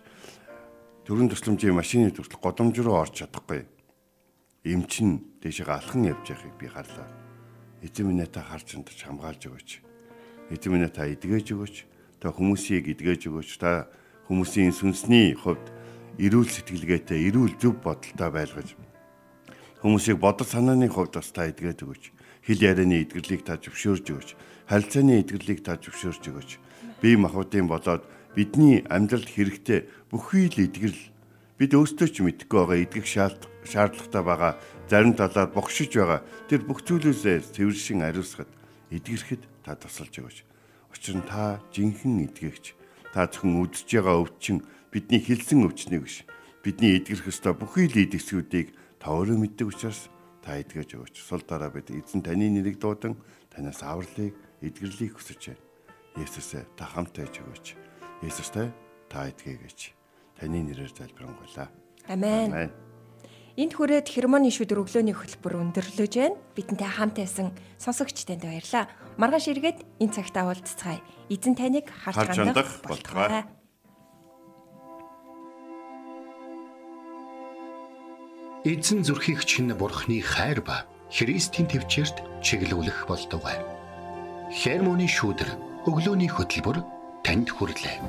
төрийн 1.08 1.32
тусламжийн 1.32 1.74
машины 1.74 2.12
төрөл 2.12 2.36
годомж 2.38 2.76
руу 2.84 3.00
орж 3.00 3.24
чадахгүй. 3.24 3.64
Эмчин 4.66 5.24
дэшег 5.40 5.68
алхан 5.72 6.04
явж 6.06 6.26
байгааг 6.28 6.54
би 6.58 6.66
харлаа. 6.68 7.08
Эзэн 7.82 8.06
минь 8.06 8.26
та 8.26 8.42
харж 8.42 8.76
энэ 8.76 8.90
хамгаалж 8.90 9.42
өгөөч. 9.48 9.70
Эзэн 10.52 10.70
минь 10.74 10.90
та 10.90 11.06
эдгэж 11.06 11.54
өгөөч. 11.54 11.76
Та 12.20 12.34
хүмүүсийг 12.34 12.90
эдгэж 12.92 13.30
өгөөч. 13.30 13.50
Та 13.62 13.86
хүмүүсийн 14.26 14.74
сүнсний 14.74 15.34
хувьд 15.38 15.62
эрүүл 16.18 16.50
сэтгэлгээтэй, 16.50 17.30
эрүүл 17.30 17.54
зөв 17.60 17.78
бодолтой 17.78 18.30
байлгаж 18.32 18.74
хүмүүсийг 19.86 20.18
бодол 20.18 20.46
санааны 20.46 20.88
хувьд 20.90 21.14
бас 21.14 21.30
та 21.30 21.46
эдгээд 21.46 21.84
өгөөч. 21.86 22.04
Хил 22.46 22.62
ярианы 22.62 23.02
эдгэрлийг 23.02 23.42
та 23.42 23.58
зөвшөөрж 23.58 24.06
өгөөч. 24.06 24.30
Харилцааны 24.70 25.18
эдгэрлийг 25.20 25.66
та 25.66 25.74
зөвшөөрж 25.82 26.22
өгөөч 26.30 26.50
бие 27.00 27.16
махбодын 27.16 27.68
болоод 27.68 28.02
бидний 28.34 28.84
амьдралд 28.88 29.28
хэрэгтэй 29.28 29.88
бүхий 30.10 30.48
л 30.48 30.64
эдгэрл 30.64 31.02
бид 31.60 31.72
өөрсдөө 31.76 32.08
ч 32.08 32.16
мэдгүй 32.24 32.56
байгаа 32.56 32.82
эдгэх 32.84 33.06
шаардлагатай 33.06 34.22
байгаа 34.24 34.52
зарим 34.88 35.12
талаар 35.12 35.48
богшиж 35.52 35.92
байгаа 35.92 36.20
тэр 36.48 36.64
бүх 36.64 36.84
зүйлээсээ 36.84 37.52
цэвэршин 37.52 38.00
ариусгад 38.04 38.48
эдгэрхэд 38.92 39.42
та 39.64 39.76
тусалж 39.76 40.14
өгөөч. 40.20 40.38
Учир 40.92 41.16
нь 41.20 41.28
та 41.28 41.60
жинхэнэ 41.72 42.32
эдгэгч. 42.32 42.72
Та 43.12 43.28
зөвхөн 43.28 43.60
үдсэж 43.60 43.88
байгаа 44.00 44.16
өвчин 44.24 44.64
бидний 44.92 45.20
хилсэн 45.20 45.64
өвчнийг 45.68 46.04
биш. 46.04 46.24
Бидний 46.64 46.96
эдгэрх 46.96 47.28
ёстой 47.28 47.52
бүхий 47.56 47.88
л 47.88 48.00
эдгэсгүүдийг 48.04 48.72
та 49.00 49.12
өөрөө 49.12 49.36
мэддэг 49.36 49.68
учраас 49.68 50.08
та 50.46 50.62
эдгэж 50.62 50.94
өгөөч. 50.94 51.16
Сул 51.18 51.42
дараа 51.42 51.74
бид 51.74 51.90
эзэн 51.90 52.22
таны 52.22 52.46
нэрийг 52.46 52.78
дуудан 52.78 53.18
танаас 53.50 53.82
авралыг 53.82 54.30
эдгэрлийг 54.62 55.18
хүсэж 55.18 55.50
байна. 55.50 55.62
Есүсээ 56.22 56.62
та 56.78 56.86
хамт 56.86 57.18
байж 57.18 57.42
өгөөч. 57.42 57.66
Есүстэй 58.22 58.70
та 59.10 59.26
эдгээ 59.26 59.58
гэж 59.66 59.78
таны 60.38 60.62
нэрээр 60.62 60.94
залбирanгуйлаа. 60.94 61.66
Амен. 62.06 62.70
Энд 63.56 63.72
хүрээд 63.74 64.06
хермоны 64.06 64.52
шүдэр 64.54 64.86
өглөөний 64.86 65.16
хөтөлбөр 65.16 65.66
өндөрлөж 65.66 66.12
байна. 66.14 66.38
Бидэнтэй 66.54 66.90
хамт 66.94 67.18
байсан 67.18 67.50
сонсогч 67.80 68.28
танд 68.28 68.46
баярлаа. 68.46 68.86
Маргааш 69.18 69.50
эргээд 69.50 69.82
энэ 69.98 70.14
цагтаа 70.14 70.46
уулзцгаая. 70.46 71.02
Эзэн 71.32 71.58
таныг 71.58 71.90
харж 71.90 72.36
хандах 72.36 72.70
болтугай. 72.86 73.48
Эзэн 78.66 79.06
зүрхийг 79.06 79.46
чинь 79.46 79.70
бурхны 79.78 80.18
хайр 80.18 80.58
ба 80.58 80.90
Христийн 81.06 81.70
төвчөрт 81.70 82.42
чиглүүлэх 82.42 83.06
болтугай. 83.06 83.62
Хермоны 84.50 85.06
шүдэр 85.06 85.54
өглөөний 85.86 86.26
хөтөлбөр 86.26 86.82
танд 87.22 87.46
хүрэлээ. 87.54 88.02